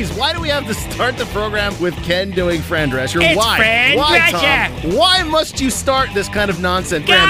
Please. 0.00 0.16
Why 0.16 0.32
do 0.32 0.40
we 0.40 0.48
have 0.48 0.66
to 0.66 0.72
start 0.72 1.18
the 1.18 1.26
program 1.26 1.78
with 1.78 1.94
Ken 2.02 2.30
doing 2.30 2.62
Fran 2.62 2.90
Drescher? 2.90 3.20
It's 3.22 3.36
Why? 3.36 3.58
Fran 3.58 3.98
Why, 3.98 4.18
Drescher. 4.18 4.82
Tom? 4.82 4.96
Why 4.96 5.22
must 5.24 5.60
you 5.60 5.68
start 5.68 6.08
this 6.14 6.26
kind 6.26 6.50
of 6.50 6.58
nonsense? 6.58 7.06
God, 7.06 7.28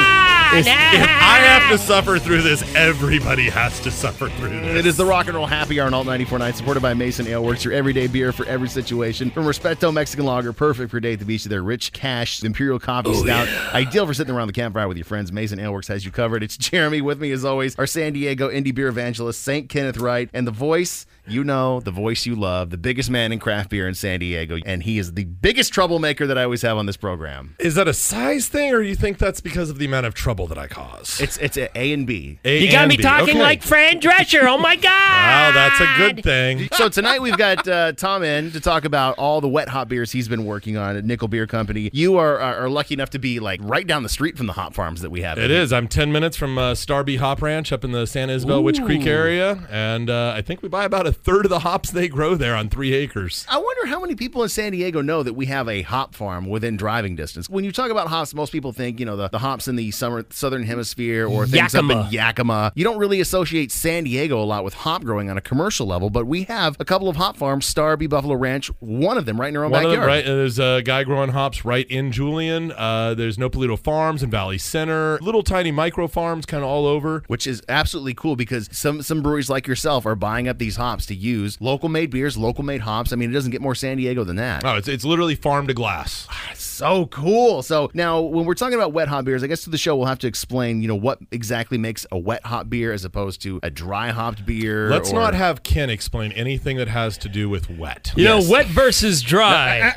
If, 0.52 0.66
if 0.66 0.72
I 0.72 1.38
have 1.38 1.70
to 1.70 1.78
suffer 1.78 2.18
through 2.18 2.42
this, 2.42 2.62
everybody 2.74 3.48
has 3.48 3.78
to 3.80 3.90
suffer 3.90 4.28
through 4.30 4.48
this. 4.48 4.78
It 4.78 4.86
is 4.86 4.96
the 4.96 5.04
Rock 5.04 5.28
and 5.28 5.36
Roll 5.36 5.46
Happy 5.46 5.80
Hour 5.80 5.86
on 5.86 5.94
Alt 5.94 6.08
94.9, 6.08 6.54
supported 6.54 6.80
by 6.80 6.92
Mason 6.92 7.28
Ale 7.28 7.44
Works, 7.44 7.64
your 7.64 7.72
everyday 7.72 8.08
beer 8.08 8.32
for 8.32 8.44
every 8.46 8.68
situation. 8.68 9.30
From 9.30 9.44
Respeto 9.44 9.94
Mexican 9.94 10.26
Lager, 10.26 10.52
perfect 10.52 10.90
for 10.90 10.98
day 10.98 11.12
at 11.12 11.20
the 11.20 11.24
beach, 11.24 11.44
to 11.44 11.48
their 11.48 11.62
rich 11.62 11.92
cash 11.92 12.42
Imperial 12.42 12.80
Coffee 12.80 13.10
oh, 13.10 13.22
Stout, 13.22 13.46
ideal 13.72 14.06
for 14.06 14.12
sitting 14.12 14.34
around 14.34 14.48
the 14.48 14.52
campfire 14.52 14.88
with 14.88 14.96
your 14.96 15.04
friends. 15.04 15.30
Mason 15.30 15.60
Ale 15.60 15.72
Works 15.72 15.86
has 15.86 16.04
you 16.04 16.10
covered. 16.10 16.42
It's 16.42 16.56
Jeremy 16.56 17.00
with 17.00 17.20
me, 17.20 17.30
as 17.30 17.44
always, 17.44 17.76
our 17.76 17.86
San 17.86 18.12
Diego 18.12 18.50
indie 18.50 18.74
beer 18.74 18.88
evangelist, 18.88 19.40
St. 19.42 19.68
Kenneth 19.68 19.98
Wright, 19.98 20.28
and 20.32 20.48
the 20.48 20.52
voice 20.52 21.06
you 21.30 21.44
know, 21.44 21.80
the 21.80 21.90
voice 21.90 22.26
you 22.26 22.34
love, 22.34 22.70
the 22.70 22.76
biggest 22.76 23.08
man 23.08 23.30
in 23.32 23.38
craft 23.38 23.70
beer 23.70 23.86
in 23.86 23.94
San 23.94 24.18
Diego, 24.18 24.58
and 24.66 24.82
he 24.82 24.98
is 24.98 25.14
the 25.14 25.24
biggest 25.24 25.72
troublemaker 25.72 26.26
that 26.26 26.36
I 26.36 26.44
always 26.44 26.62
have 26.62 26.76
on 26.76 26.86
this 26.86 26.96
program. 26.96 27.54
Is 27.60 27.76
that 27.76 27.86
a 27.86 27.94
size 27.94 28.48
thing, 28.48 28.74
or 28.74 28.82
do 28.82 28.88
you 28.88 28.96
think 28.96 29.18
that's 29.18 29.40
because 29.40 29.70
of 29.70 29.78
the 29.78 29.84
amount 29.84 30.06
of 30.06 30.14
trouble 30.14 30.39
that 30.48 30.58
I 30.58 30.66
cause? 30.66 31.20
It's 31.20 31.36
it's 31.38 31.56
a 31.56 31.76
A 31.78 31.92
and 31.92 32.06
B. 32.06 32.38
A 32.44 32.58
You 32.64 32.70
got 32.70 32.88
me 32.88 32.96
B. 32.96 33.02
talking 33.02 33.30
Okay. 33.30 33.40
like 33.42 33.62
Fran 33.62 34.00
Drescher. 34.00 34.42
Oh 34.44 34.58
my 34.58 34.76
God. 34.80 34.84
Wow, 34.84 35.50
that's 35.54 35.80
a 35.80 35.94
good 35.96 36.22
thing. 36.22 36.68
So 36.74 36.88
tonight 36.88 37.20
we've 37.22 37.36
got 37.36 37.66
uh, 37.66 37.92
Tom 37.92 38.22
in 38.22 38.50
to 38.52 38.60
talk 38.60 38.84
about 38.84 39.16
all 39.18 39.40
the 39.40 39.48
wet 39.48 39.68
hop 39.68 39.88
beers 39.88 40.12
he's 40.12 40.28
been 40.28 40.44
working 40.44 40.76
on 40.76 40.96
at 40.96 41.04
Nickel 41.04 41.28
Beer 41.28 41.46
Company. 41.46 41.90
You 41.92 42.16
are, 42.18 42.38
are, 42.38 42.54
are 42.64 42.68
lucky 42.70 42.94
enough 42.94 43.10
to 43.10 43.18
be 43.18 43.40
like 43.40 43.60
right 43.62 43.86
down 43.86 44.02
the 44.02 44.08
street 44.08 44.36
from 44.36 44.46
the 44.46 44.52
hop 44.54 44.74
farms 44.74 45.00
that 45.02 45.10
we 45.10 45.22
have. 45.22 45.38
It 45.38 45.50
is. 45.50 45.72
I'm 45.72 45.88
10 45.88 46.12
minutes 46.12 46.36
from 46.36 46.58
uh, 46.58 46.74
Star 46.74 47.04
B 47.04 47.16
Hop 47.16 47.42
Ranch 47.42 47.72
up 47.72 47.84
in 47.84 47.92
the 47.92 48.06
San 48.06 48.30
Isabel 48.30 48.62
Witch 48.62 48.82
Creek 48.82 49.06
area, 49.06 49.66
and 49.70 50.10
uh, 50.10 50.32
I 50.36 50.42
think 50.42 50.62
we 50.62 50.68
buy 50.68 50.84
about 50.84 51.06
a 51.06 51.12
third 51.12 51.44
of 51.46 51.50
the 51.50 51.60
hops 51.60 51.90
they 51.90 52.08
grow 52.08 52.34
there 52.34 52.54
on 52.54 52.68
three 52.68 52.92
acres. 52.94 53.46
I 53.48 53.58
wonder 53.58 53.86
how 53.86 54.00
many 54.00 54.14
people 54.14 54.42
in 54.42 54.48
San 54.48 54.72
Diego 54.72 55.00
know 55.02 55.22
that 55.22 55.34
we 55.34 55.46
have 55.46 55.68
a 55.68 55.82
hop 55.82 56.14
farm 56.14 56.46
within 56.48 56.76
driving 56.76 57.16
distance. 57.16 57.48
When 57.48 57.64
you 57.64 57.72
talk 57.72 57.90
about 57.90 58.08
hops, 58.08 58.34
most 58.34 58.50
people 58.52 58.72
think 58.72 58.98
you 59.00 59.06
know 59.06 59.16
the, 59.16 59.28
the 59.28 59.38
hops 59.38 59.68
in 59.68 59.76
the 59.76 59.90
summer 59.90 60.24
southern 60.32 60.62
hemisphere 60.64 61.26
or 61.28 61.46
things 61.46 61.74
up 61.74 61.82
in 61.84 61.88
Yakima. 61.90 62.10
Yakima. 62.10 62.72
You 62.74 62.84
don't 62.84 62.98
really 62.98 63.20
associate 63.20 63.72
San 63.72 64.04
Diego 64.04 64.40
a 64.42 64.44
lot 64.44 64.64
with 64.64 64.74
hop 64.74 65.04
growing 65.04 65.30
on 65.30 65.36
a 65.36 65.40
commercial 65.40 65.86
level, 65.86 66.10
but 66.10 66.26
we 66.26 66.44
have 66.44 66.76
a 66.80 66.84
couple 66.84 67.08
of 67.08 67.16
hop 67.16 67.36
farms, 67.36 67.66
Star 67.66 67.96
B, 67.96 68.06
Buffalo 68.06 68.34
Ranch, 68.34 68.68
one 68.80 69.18
of 69.18 69.26
them 69.26 69.40
right 69.40 69.48
in 69.48 69.56
our 69.56 69.64
own 69.64 69.70
One 69.70 69.82
backyard. 69.84 70.00
them, 70.00 70.06
right? 70.06 70.24
There's 70.24 70.58
a 70.58 70.82
guy 70.84 71.04
growing 71.04 71.30
hops 71.30 71.64
right 71.64 71.86
in 71.90 72.12
Julian. 72.12 72.72
Uh, 72.72 73.14
there's 73.14 73.38
No 73.38 73.50
Polito 73.50 73.78
Farms 73.78 74.22
in 74.22 74.30
Valley 74.30 74.58
Center. 74.58 75.18
Little 75.20 75.42
tiny 75.42 75.70
micro 75.70 76.06
farms 76.08 76.46
kind 76.46 76.62
of 76.62 76.68
all 76.68 76.86
over. 76.86 77.22
which 77.26 77.46
is 77.46 77.62
absolutely 77.68 78.14
cool 78.14 78.36
because 78.36 78.68
some 78.72 79.02
some 79.02 79.22
breweries 79.22 79.50
like 79.50 79.66
yourself 79.66 80.06
are 80.06 80.14
buying 80.14 80.48
up 80.48 80.58
these 80.58 80.76
hops 80.76 81.06
to 81.06 81.14
use 81.14 81.60
local 81.60 81.88
made 81.88 82.10
beers, 82.10 82.36
local 82.36 82.64
made 82.64 82.80
hops. 82.82 83.12
I 83.12 83.16
mean, 83.16 83.30
it 83.30 83.32
doesn't 83.34 83.50
get 83.50 83.60
more 83.60 83.74
San 83.74 83.96
Diego 83.96 84.24
than 84.24 84.36
that. 84.36 84.64
Oh, 84.64 84.76
it's, 84.76 84.88
it's 84.88 85.04
literally 85.04 85.34
farm 85.34 85.66
to 85.66 85.74
glass. 85.74 86.28
So 86.54 87.06
cool. 87.06 87.62
So 87.62 87.90
now, 87.94 88.20
when 88.20 88.46
we're 88.46 88.54
talking 88.54 88.74
about 88.74 88.92
wet 88.92 89.08
hop 89.08 89.24
beers, 89.24 89.42
I 89.42 89.46
guess 89.48 89.64
to 89.64 89.70
the 89.70 89.78
show 89.78 89.96
we'll 89.96 90.06
have 90.06 90.18
to 90.20 90.26
explain, 90.26 90.82
you 90.82 90.88
know, 90.88 90.94
what 90.94 91.18
exactly 91.30 91.78
makes 91.78 92.06
a 92.10 92.18
wet 92.18 92.44
hop 92.46 92.70
beer 92.70 92.92
as 92.92 93.04
opposed 93.04 93.42
to 93.42 93.60
a 93.62 93.70
dry 93.70 94.10
hopped 94.10 94.46
beer. 94.46 94.88
Let's 94.88 95.10
or- 95.10 95.14
not 95.14 95.34
have 95.34 95.62
Ken 95.62 95.90
explain 95.90 96.32
anything 96.32 96.76
that 96.76 96.88
has 96.88 97.18
to 97.18 97.28
do 97.28 97.48
with 97.48 97.70
wet. 97.70 98.12
You 98.16 98.24
know, 98.24 98.42
wet 98.48 98.66
versus 98.66 99.22
dry. 99.22 99.92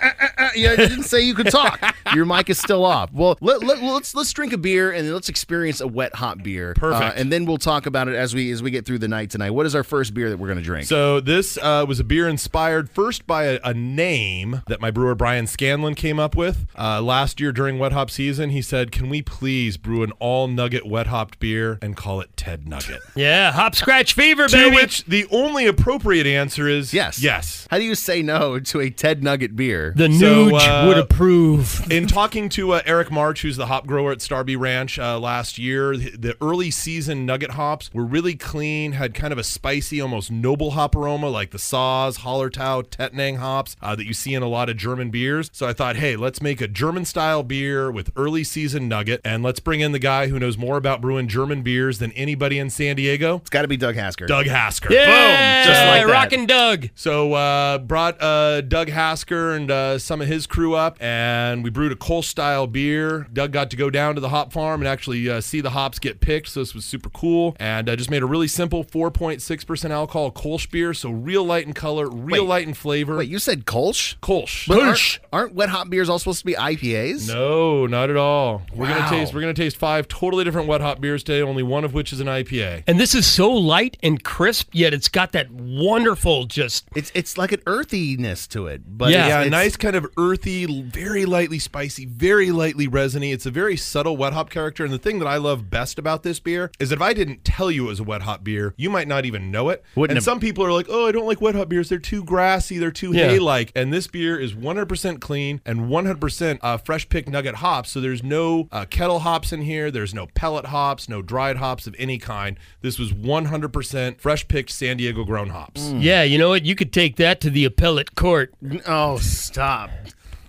Uh, 0.53 0.59
yeah, 0.59 0.71
you 0.71 0.77
didn't 0.77 1.03
say 1.03 1.21
you 1.21 1.33
could 1.33 1.49
talk. 1.49 1.95
Your 2.13 2.25
mic 2.25 2.49
is 2.49 2.59
still 2.59 2.85
off. 2.85 3.11
Well, 3.11 3.37
let, 3.41 3.63
let, 3.63 3.81
let's 3.81 4.15
let's 4.15 4.31
drink 4.33 4.53
a 4.53 4.57
beer 4.57 4.91
and 4.91 5.11
let's 5.13 5.29
experience 5.29 5.81
a 5.81 5.87
wet 5.87 6.15
hop 6.15 6.43
beer. 6.43 6.73
Perfect. 6.75 7.03
Uh, 7.17 7.19
and 7.19 7.31
then 7.31 7.45
we'll 7.45 7.57
talk 7.57 7.85
about 7.85 8.07
it 8.07 8.15
as 8.15 8.33
we 8.33 8.51
as 8.51 8.61
we 8.61 8.71
get 8.71 8.85
through 8.85 8.99
the 8.99 9.07
night 9.07 9.29
tonight. 9.29 9.51
What 9.51 9.65
is 9.65 9.75
our 9.75 9.83
first 9.83 10.13
beer 10.13 10.29
that 10.29 10.37
we're 10.37 10.47
going 10.47 10.59
to 10.59 10.63
drink? 10.63 10.87
So 10.87 11.19
this 11.19 11.57
uh, 11.57 11.85
was 11.87 11.99
a 11.99 12.03
beer 12.03 12.27
inspired 12.27 12.89
first 12.89 13.25
by 13.25 13.45
a, 13.45 13.59
a 13.63 13.73
name 13.73 14.61
that 14.67 14.81
my 14.81 14.91
brewer 14.91 15.15
Brian 15.15 15.47
Scanlon 15.47 15.95
came 15.95 16.19
up 16.19 16.35
with 16.35 16.67
uh, 16.77 17.01
last 17.01 17.39
year 17.39 17.51
during 17.51 17.79
wet 17.79 17.91
hop 17.91 18.09
season. 18.09 18.49
He 18.49 18.61
said, 18.61 18.91
"Can 18.91 19.09
we 19.09 19.21
please 19.21 19.77
brew 19.77 20.03
an 20.03 20.11
all 20.13 20.47
nugget 20.47 20.85
wet 20.85 21.07
hopped 21.07 21.39
beer 21.39 21.79
and 21.81 21.95
call 21.95 22.21
it 22.21 22.35
Ted 22.35 22.67
Nugget?" 22.67 23.01
yeah, 23.15 23.51
hop 23.51 23.75
scratch 23.75 24.13
fever, 24.13 24.47
to 24.47 24.69
which 24.69 25.05
the 25.05 25.25
only 25.31 25.65
appropriate 25.65 26.27
answer 26.27 26.67
is 26.67 26.93
yes. 26.93 27.21
yes. 27.21 27.67
How 27.71 27.77
do 27.77 27.83
you 27.83 27.95
say 27.95 28.21
no 28.21 28.59
to 28.59 28.81
a 28.81 28.89
Ted 28.89 29.23
Nugget 29.23 29.55
beer? 29.55 29.93
the 29.95 30.11
So, 30.11 30.42
Nuge 30.51 30.83
uh, 30.83 30.87
would 30.87 30.97
approve. 30.97 31.85
In 31.91 32.07
talking 32.07 32.49
to 32.49 32.73
uh, 32.73 32.81
Eric 32.85 33.11
March, 33.11 33.41
who's 33.41 33.57
the 33.57 33.67
hop 33.67 33.85
grower 33.87 34.11
at 34.11 34.21
Star 34.21 34.43
B 34.43 34.55
Ranch 34.55 34.97
uh, 34.99 35.19
last 35.19 35.57
year, 35.57 35.95
the, 35.97 36.09
the 36.17 36.37
early 36.41 36.71
season 36.71 37.25
nugget 37.25 37.51
hops 37.51 37.93
were 37.93 38.05
really 38.05 38.35
clean, 38.35 38.93
had 38.93 39.13
kind 39.13 39.31
of 39.31 39.37
a 39.37 39.43
spicy, 39.43 40.01
almost 40.01 40.31
noble 40.31 40.71
hop 40.71 40.95
aroma 40.95 41.29
like 41.29 41.51
the 41.51 41.57
Saaz, 41.57 42.19
Hallertau, 42.19 42.83
Tettnang 42.87 43.37
hops 43.37 43.75
uh, 43.81 43.95
that 43.95 44.05
you 44.05 44.13
see 44.13 44.33
in 44.33 44.43
a 44.43 44.47
lot 44.47 44.69
of 44.69 44.77
German 44.77 45.09
beers. 45.09 45.49
So 45.53 45.67
I 45.67 45.73
thought, 45.73 45.95
hey, 45.97 46.15
let's 46.15 46.41
make 46.41 46.61
a 46.61 46.67
German 46.67 47.05
style 47.05 47.43
beer 47.43 47.91
with 47.91 48.11
early 48.15 48.43
season 48.43 48.87
nugget, 48.87 49.21
and 49.23 49.43
let's 49.43 49.59
bring 49.59 49.79
in 49.81 49.91
the 49.91 49.99
guy 49.99 50.27
who 50.27 50.39
knows 50.39 50.57
more 50.57 50.77
about 50.77 51.01
brewing 51.01 51.27
German 51.27 51.61
beers 51.61 51.99
than 51.99 52.11
anybody 52.13 52.57
in 52.57 52.69
San 52.69 52.95
Diego, 52.95 53.37
It's 53.37 53.49
got 53.49 53.61
to 53.63 53.67
be 53.67 53.77
Doug 53.77 53.95
Hasker. 53.95 54.25
Doug 54.25 54.45
Hasker. 54.47 54.91
Yeah, 54.91 55.05
Boom. 55.05 55.71
just 55.71 55.85
like 55.87 56.05
that. 56.07 56.11
Rockin' 56.11 56.45
Doug. 56.45 56.89
So 56.95 57.33
uh, 57.33 57.77
brought 57.77 58.21
uh, 58.21 58.61
Doug 58.61 58.87
Hasker 58.87 59.55
and 59.55 59.69
uh, 59.69 59.99
some 59.99 60.21
of 60.21 60.27
his 60.27 60.32
crew 60.47 60.73
up, 60.75 60.97
and 61.01 61.63
we 61.63 61.69
brewed 61.69 61.91
a 61.91 61.95
Kolsch 61.95 62.25
style 62.25 62.67
beer. 62.67 63.27
Doug 63.33 63.51
got 63.51 63.69
to 63.71 63.77
go 63.77 63.89
down 63.89 64.15
to 64.15 64.21
the 64.21 64.29
hop 64.29 64.51
farm 64.53 64.81
and 64.81 64.87
actually 64.87 65.29
uh, 65.29 65.39
see 65.41 65.61
the 65.61 65.69
hops 65.71 65.99
get 65.99 66.19
picked, 66.19 66.49
so 66.49 66.59
this 66.61 66.73
was 66.73 66.85
super 66.85 67.09
cool. 67.09 67.55
And 67.59 67.87
uh, 67.89 67.95
just 67.95 68.09
made 68.09 68.21
a 68.23 68.25
really 68.25 68.47
simple 68.47 68.83
4.6% 68.83 69.89
alcohol 69.91 70.31
Kolsch 70.31 70.69
beer, 70.69 70.93
so 70.93 71.09
real 71.09 71.43
light 71.43 71.65
in 71.65 71.73
color, 71.73 72.09
real 72.09 72.43
Wait. 72.43 72.49
light 72.49 72.67
in 72.67 72.73
flavor. 72.73 73.17
Wait, 73.17 73.29
you 73.29 73.39
said 73.39 73.65
Kolsch? 73.65 74.17
Kolsch. 74.19 74.67
But 74.67 74.79
aren't, 74.79 74.95
Kolsch. 74.97 75.19
aren't 75.31 75.53
wet 75.55 75.69
hop 75.69 75.89
beers 75.89 76.09
all 76.09 76.19
supposed 76.19 76.39
to 76.39 76.45
be 76.45 76.53
IPAs? 76.53 77.27
No, 77.27 77.85
not 77.87 78.09
at 78.09 78.17
all. 78.17 78.61
We're 78.73 78.87
Wow. 78.89 78.99
gonna 78.99 79.09
taste. 79.09 79.33
We're 79.33 79.41
gonna 79.41 79.53
taste 79.53 79.77
five 79.77 80.07
totally 80.07 80.43
different 80.43 80.67
wet 80.67 80.81
hop 80.81 80.99
beers 81.01 81.23
today. 81.23 81.41
Only 81.41 81.63
one 81.63 81.83
of 81.83 81.93
which 81.93 82.11
is 82.13 82.19
an 82.19 82.27
IPA. 82.27 82.83
And 82.87 82.99
this 82.99 83.15
is 83.15 83.25
so 83.25 83.51
light 83.51 83.97
and 84.03 84.23
crisp, 84.23 84.69
yet 84.73 84.93
it's 84.93 85.07
got 85.09 85.31
that 85.33 85.49
wonderful 85.51 86.45
just. 86.45 86.85
It's 86.95 87.11
it's 87.15 87.37
like 87.37 87.51
an 87.51 87.61
earthiness 87.65 88.47
to 88.47 88.67
it, 88.67 88.81
but 88.85 89.11
Yeah. 89.11 89.27
Yeah, 89.27 89.39
it's- 89.41 89.51
nice 89.51 89.75
kind 89.77 89.95
of 89.95 90.05
earthy, 90.17 90.81
very 90.83 91.25
lightly 91.25 91.59
spicy, 91.59 92.05
very 92.05 92.51
lightly 92.51 92.87
resiny. 92.87 93.31
It's 93.31 93.45
a 93.45 93.51
very 93.51 93.77
subtle 93.77 94.17
wet 94.17 94.33
hop 94.33 94.49
character. 94.49 94.83
And 94.83 94.93
the 94.93 94.97
thing 94.99 95.19
that 95.19 95.27
I 95.27 95.37
love 95.37 95.69
best 95.69 95.99
about 95.99 96.23
this 96.23 96.39
beer 96.39 96.71
is 96.79 96.89
that 96.89 96.95
if 96.95 97.01
I 97.01 97.13
didn't 97.13 97.43
tell 97.43 97.69
you 97.71 97.85
it 97.85 97.89
was 97.89 97.99
a 97.99 98.03
wet 98.03 98.21
hop 98.23 98.43
beer, 98.43 98.73
you 98.77 98.89
might 98.89 99.07
not 99.07 99.25
even 99.25 99.51
know 99.51 99.69
it. 99.69 99.83
Wouldn't 99.95 100.11
and 100.11 100.17
have- 100.17 100.23
some 100.23 100.39
people 100.39 100.65
are 100.65 100.71
like, 100.71 100.87
oh, 100.89 101.07
I 101.07 101.11
don't 101.11 101.25
like 101.25 101.41
wet 101.41 101.55
hop 101.55 101.69
beers. 101.69 101.89
They're 101.89 101.99
too 101.99 102.23
grassy. 102.23 102.77
They're 102.77 102.91
too 102.91 103.11
Yeah. 103.13 103.27
hay 103.29 103.39
like. 103.39 103.71
And 103.75 103.93
this 103.93 104.07
beer 104.07 104.39
is 104.39 104.53
100% 104.53 105.19
clean 105.21 105.61
and 105.65 105.81
100% 105.89 106.59
uh, 106.61 106.77
fresh 106.77 107.07
picked 107.09 107.29
nugget 107.29 107.55
hops. 107.55 107.91
So 107.91 108.01
there's 108.01 108.23
no 108.23 108.67
uh, 108.71 108.85
kettle 108.85 109.19
hops 109.19 109.51
in 109.53 109.61
here. 109.61 109.91
There's 109.91 110.13
no 110.13 110.27
pellet 110.35 110.67
hops, 110.67 111.07
no 111.09 111.21
dried 111.21 111.57
hops 111.57 111.87
of 111.87 111.95
any 111.99 112.17
kind. 112.17 112.57
This 112.81 112.97
was 112.99 113.11
100% 113.13 114.19
fresh 114.19 114.47
picked 114.47 114.71
San 114.71 114.97
Diego 114.97 115.23
grown 115.23 115.49
hops. 115.49 115.91
Yeah, 115.91 116.23
you 116.23 116.37
know 116.37 116.49
what? 116.49 116.65
You 116.65 116.75
could 116.75 116.91
take 116.93 117.15
that 117.17 117.39
to 117.41 117.49
the 117.49 117.65
appellate 117.65 118.15
court. 118.15 118.53
Oh, 118.85 119.17
stop! 119.17 119.89